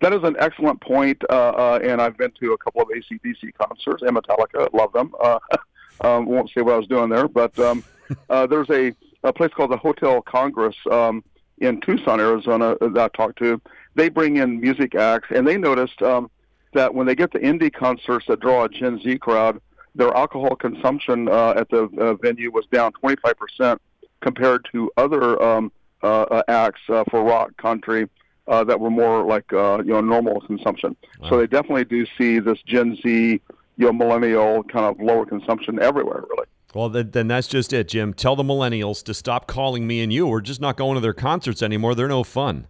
That 0.00 0.12
is 0.12 0.22
an 0.22 0.36
excellent 0.38 0.80
point, 0.80 1.22
uh, 1.30 1.32
uh, 1.32 1.80
and 1.82 2.02
I've 2.02 2.16
been 2.18 2.32
to 2.40 2.52
a 2.52 2.58
couple 2.58 2.82
of 2.82 2.88
ACDC 2.88 3.54
concerts 3.54 4.02
and 4.02 4.16
Metallica. 4.16 4.72
Love 4.74 4.92
them. 4.92 5.14
Uh, 5.22 5.38
um, 6.02 6.26
won't 6.26 6.50
say 6.50 6.60
what 6.60 6.74
I 6.74 6.78
was 6.78 6.88
doing 6.88 7.08
there, 7.08 7.28
but 7.28 7.58
um, 7.58 7.82
uh, 8.28 8.46
there's 8.46 8.68
a, 8.70 8.92
a 9.22 9.32
place 9.32 9.50
called 9.54 9.70
the 9.70 9.76
Hotel 9.76 10.20
Congress 10.20 10.76
um, 10.90 11.24
in 11.58 11.80
Tucson, 11.80 12.20
Arizona 12.20 12.76
that 12.80 12.98
I 12.98 13.16
talked 13.16 13.38
to. 13.38 13.60
They 13.94 14.08
bring 14.08 14.36
in 14.36 14.60
music 14.60 14.94
acts, 14.94 15.28
and 15.30 15.46
they 15.46 15.56
noticed 15.56 16.02
um, 16.02 16.30
that 16.74 16.94
when 16.94 17.06
they 17.06 17.14
get 17.14 17.32
the 17.32 17.38
indie 17.38 17.72
concerts 17.72 18.26
that 18.28 18.40
draw 18.40 18.64
a 18.64 18.68
Gen 18.68 19.00
Z 19.00 19.18
crowd, 19.18 19.60
their 19.94 20.14
alcohol 20.14 20.56
consumption 20.56 21.28
uh, 21.28 21.54
at 21.56 21.70
the 21.70 21.84
uh, 21.98 22.14
venue 22.14 22.50
was 22.50 22.66
down 22.72 22.92
25% 22.92 23.78
compared 24.20 24.68
to 24.72 24.90
other 24.96 25.40
um, 25.40 25.66
uh, 25.66 25.70
uh, 25.70 25.72
acts 26.48 26.80
uh, 26.88 27.04
for 27.10 27.22
rock 27.22 27.56
country 27.56 28.08
uh, 28.46 28.64
that 28.64 28.78
were 28.78 28.90
more 28.90 29.24
like 29.24 29.52
uh, 29.52 29.82
you 29.84 29.92
know 29.92 30.00
normal 30.00 30.40
consumption. 30.42 30.96
So 31.28 31.38
they 31.38 31.46
definitely 31.46 31.84
do 31.84 32.06
see 32.18 32.38
this 32.38 32.58
Gen 32.66 32.96
Z, 33.02 33.08
you 33.08 33.86
know, 33.86 33.92
millennial 33.92 34.62
kind 34.64 34.84
of 34.84 35.00
lower 35.00 35.24
consumption 35.24 35.80
everywhere, 35.80 36.22
really. 36.28 36.46
Well, 36.74 36.88
then, 36.88 37.28
that's 37.28 37.46
just 37.46 37.72
it, 37.72 37.88
Jim. 37.88 38.12
Tell 38.12 38.34
the 38.34 38.42
millennials 38.42 39.02
to 39.04 39.14
stop 39.14 39.46
calling 39.46 39.86
me 39.86 40.02
and 40.02 40.12
you. 40.12 40.26
We're 40.26 40.40
just 40.40 40.60
not 40.60 40.76
going 40.76 40.96
to 40.96 41.00
their 41.00 41.14
concerts 41.14 41.62
anymore. 41.62 41.94
They're 41.94 42.08
no 42.08 42.24
fun. 42.24 42.66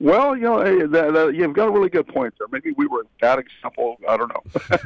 Well, 0.00 0.36
you 0.36 0.42
know, 0.42 0.62
hey, 0.62 0.80
that, 0.86 1.12
that, 1.14 1.34
you've 1.34 1.54
got 1.54 1.68
a 1.68 1.70
really 1.70 1.88
good 1.88 2.08
point 2.08 2.34
there. 2.38 2.48
Maybe 2.50 2.72
we 2.76 2.86
were 2.86 3.06
that 3.20 3.38
example. 3.38 3.96
I 4.08 4.16
don't 4.16 4.28
know. 4.28 4.78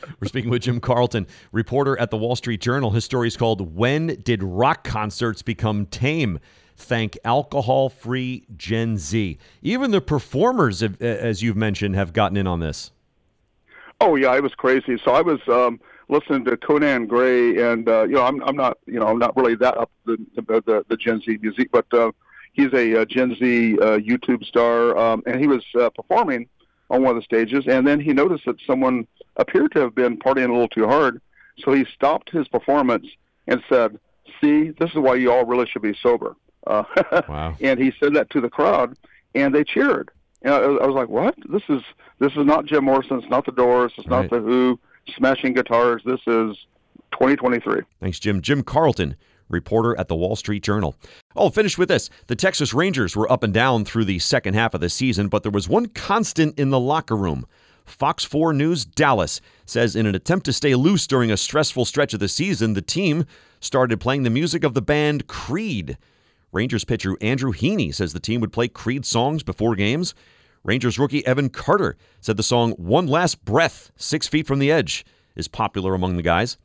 We're 0.20 0.28
speaking 0.28 0.50
with 0.50 0.62
Jim 0.62 0.80
Carlton, 0.80 1.28
reporter 1.52 1.98
at 2.00 2.10
the 2.10 2.16
Wall 2.16 2.34
Street 2.34 2.60
Journal. 2.60 2.90
His 2.90 3.04
story 3.04 3.28
is 3.28 3.36
called 3.36 3.76
When 3.76 4.20
Did 4.24 4.42
Rock 4.42 4.82
Concerts 4.82 5.42
Become 5.42 5.86
Tame? 5.86 6.40
Thank 6.76 7.18
alcohol 7.24 7.88
free 7.88 8.44
Gen 8.54 8.98
Z. 8.98 9.38
Even 9.62 9.90
the 9.92 10.00
performers, 10.02 10.82
as 10.82 11.42
you've 11.42 11.56
mentioned, 11.56 11.94
have 11.94 12.12
gotten 12.12 12.36
in 12.36 12.46
on 12.46 12.60
this. 12.60 12.92
Oh 14.00 14.14
yeah, 14.16 14.36
it 14.36 14.42
was 14.42 14.54
crazy. 14.54 14.98
So 15.02 15.12
I 15.12 15.22
was 15.22 15.40
um, 15.48 15.80
listening 16.08 16.44
to 16.44 16.56
Conan 16.58 17.06
Gray, 17.06 17.72
and 17.72 17.88
uh, 17.88 18.02
you 18.02 18.12
know, 18.12 18.24
I'm 18.24 18.42
I'm 18.42 18.56
not 18.56 18.78
you 18.86 19.00
know 19.00 19.06
I'm 19.06 19.18
not 19.18 19.34
really 19.36 19.54
that 19.56 19.76
up 19.78 19.90
the 20.04 20.18
the, 20.36 20.84
the, 20.86 20.96
Gen 20.98 21.22
Z 21.22 21.38
music, 21.40 21.70
but 21.72 21.86
uh, 21.94 22.12
he's 22.52 22.72
a, 22.74 23.00
uh 23.00 23.04
Gen 23.06 23.34
Z 23.36 23.78
uh, 23.78 23.98
YouTube 23.98 24.44
star, 24.44 24.96
um, 24.98 25.22
and 25.26 25.40
he 25.40 25.46
was 25.46 25.64
uh, 25.80 25.88
performing 25.90 26.46
on 26.90 27.02
one 27.02 27.16
of 27.16 27.22
the 27.22 27.24
stages, 27.24 27.64
and 27.66 27.86
then 27.86 28.00
he 28.00 28.12
noticed 28.12 28.44
that 28.44 28.56
someone 28.66 29.06
appeared 29.36 29.72
to 29.72 29.80
have 29.80 29.94
been 29.94 30.18
partying 30.18 30.50
a 30.50 30.52
little 30.52 30.68
too 30.68 30.86
hard, 30.86 31.22
so 31.64 31.72
he 31.72 31.86
stopped 31.94 32.30
his 32.30 32.46
performance 32.48 33.06
and 33.46 33.62
said, 33.66 33.98
"See, 34.42 34.72
this 34.78 34.90
is 34.90 34.96
why 34.96 35.14
you 35.14 35.32
all 35.32 35.46
really 35.46 35.66
should 35.66 35.82
be 35.82 35.96
sober." 36.02 36.36
Uh, 36.66 36.84
Wow. 37.28 37.56
and 37.60 37.78
he 37.80 37.92
said 38.00 38.14
that 38.14 38.30
to 38.30 38.40
the 38.40 38.50
crowd, 38.50 38.96
and 39.34 39.54
they 39.54 39.64
cheered. 39.64 40.10
And 40.42 40.52
I, 40.54 40.58
I 40.58 40.86
was 40.86 40.94
like, 40.94 41.08
"What? 41.08 41.34
This 41.48 41.62
is 41.68 41.82
this 42.18 42.32
is 42.32 42.44
not 42.46 42.66
Jim 42.66 42.84
Morrison. 42.84 43.18
It's 43.18 43.30
not 43.30 43.46
the 43.46 43.52
Doors. 43.52 43.92
It's 43.98 44.06
Right. 44.08 44.22
not 44.22 44.30
the 44.30 44.40
Who 44.40 44.78
smashing 45.16 45.54
guitars. 45.54 46.02
This 46.04 46.20
is 46.26 46.56
2023." 47.12 47.82
Thanks, 48.00 48.18
Jim. 48.18 48.40
Jim 48.42 48.62
Carlton, 48.62 49.16
reporter 49.48 49.98
at 49.98 50.08
the 50.08 50.16
Wall 50.16 50.36
Street 50.36 50.62
Journal. 50.62 50.96
Oh, 51.34 51.50
finish 51.50 51.78
with 51.78 51.88
this. 51.88 52.10
The 52.26 52.36
Texas 52.36 52.72
Rangers 52.74 53.14
were 53.16 53.30
up 53.30 53.42
and 53.42 53.52
down 53.54 53.84
through 53.84 54.04
the 54.06 54.18
second 54.18 54.54
half 54.54 54.74
of 54.74 54.80
the 54.80 54.88
season, 54.90 55.28
but 55.28 55.42
there 55.42 55.52
was 55.52 55.68
one 55.68 55.86
constant 55.86 56.58
in 56.58 56.70
the 56.70 56.80
locker 56.80 57.16
room. 57.16 57.46
Fox 57.84 58.24
4 58.24 58.52
News 58.52 58.84
Dallas 58.84 59.40
says 59.64 59.94
in 59.94 60.06
an 60.06 60.14
attempt 60.16 60.44
to 60.46 60.52
stay 60.52 60.74
loose 60.74 61.06
during 61.06 61.30
a 61.30 61.36
stressful 61.36 61.84
stretch 61.84 62.12
of 62.14 62.18
the 62.20 62.26
season, 62.28 62.74
the 62.74 62.82
team 62.82 63.24
started 63.60 64.00
playing 64.00 64.24
the 64.24 64.30
music 64.30 64.64
of 64.64 64.74
the 64.74 64.82
band 64.82 65.28
Creed. 65.28 65.96
Rangers 66.56 66.84
pitcher 66.84 67.18
Andrew 67.20 67.52
Heaney 67.52 67.94
says 67.94 68.14
the 68.14 68.18
team 68.18 68.40
would 68.40 68.50
play 68.50 68.66
Creed 68.66 69.04
songs 69.04 69.42
before 69.42 69.76
games. 69.76 70.14
Rangers 70.64 70.98
rookie 70.98 71.24
Evan 71.26 71.50
Carter 71.50 71.98
said 72.22 72.38
the 72.38 72.42
song 72.42 72.72
One 72.78 73.06
Last 73.06 73.44
Breath, 73.44 73.90
Six 73.96 74.26
Feet 74.26 74.46
from 74.46 74.58
the 74.58 74.72
Edge, 74.72 75.04
is 75.34 75.48
popular 75.48 75.92
among 75.92 76.16
the 76.16 76.22
guys. 76.22 76.56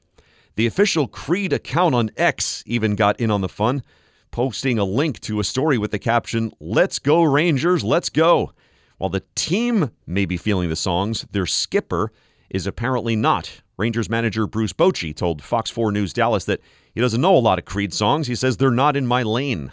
The 0.55 0.65
official 0.65 1.09
Creed 1.09 1.51
account 1.51 1.93
on 1.93 2.09
X 2.15 2.63
even 2.65 2.95
got 2.95 3.19
in 3.19 3.29
on 3.29 3.41
the 3.41 3.49
fun, 3.49 3.83
posting 4.31 4.79
a 4.79 4.85
link 4.85 5.19
to 5.19 5.41
a 5.41 5.43
story 5.43 5.77
with 5.77 5.91
the 5.91 5.99
caption, 5.99 6.53
Let's 6.61 6.97
go, 6.97 7.21
Rangers, 7.23 7.83
let's 7.83 8.07
go. 8.07 8.53
While 8.97 9.09
the 9.09 9.25
team 9.35 9.91
may 10.07 10.23
be 10.23 10.37
feeling 10.37 10.69
the 10.69 10.77
songs, 10.77 11.25
their 11.33 11.45
skipper 11.45 12.13
is 12.49 12.65
apparently 12.65 13.17
not. 13.17 13.61
Rangers 13.75 14.09
manager 14.09 14.47
Bruce 14.47 14.71
Bochy 14.71 15.13
told 15.13 15.43
Fox 15.43 15.69
4 15.69 15.91
News 15.91 16.13
Dallas 16.13 16.45
that 16.45 16.61
he 16.93 17.01
doesn't 17.01 17.21
know 17.21 17.35
a 17.35 17.39
lot 17.39 17.59
of 17.59 17.65
Creed 17.65 17.93
songs. 17.93 18.27
He 18.27 18.35
says 18.35 18.57
they're 18.57 18.71
not 18.71 18.97
in 18.97 19.07
my 19.07 19.23
lane. 19.23 19.71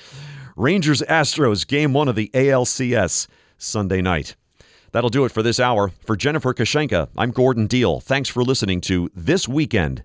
Rangers 0.56 1.02
Astros, 1.02 1.66
game 1.66 1.92
one 1.92 2.08
of 2.08 2.16
the 2.16 2.30
ALCS, 2.34 3.28
Sunday 3.58 4.00
night. 4.00 4.36
That'll 4.92 5.10
do 5.10 5.24
it 5.24 5.32
for 5.32 5.42
this 5.42 5.60
hour. 5.60 5.92
For 6.06 6.16
Jennifer 6.16 6.54
Kushinka, 6.54 7.08
I'm 7.16 7.30
Gordon 7.30 7.66
Deal. 7.66 8.00
Thanks 8.00 8.28
for 8.28 8.42
listening 8.42 8.80
to 8.82 9.10
This 9.14 9.46
Weekend 9.46 10.02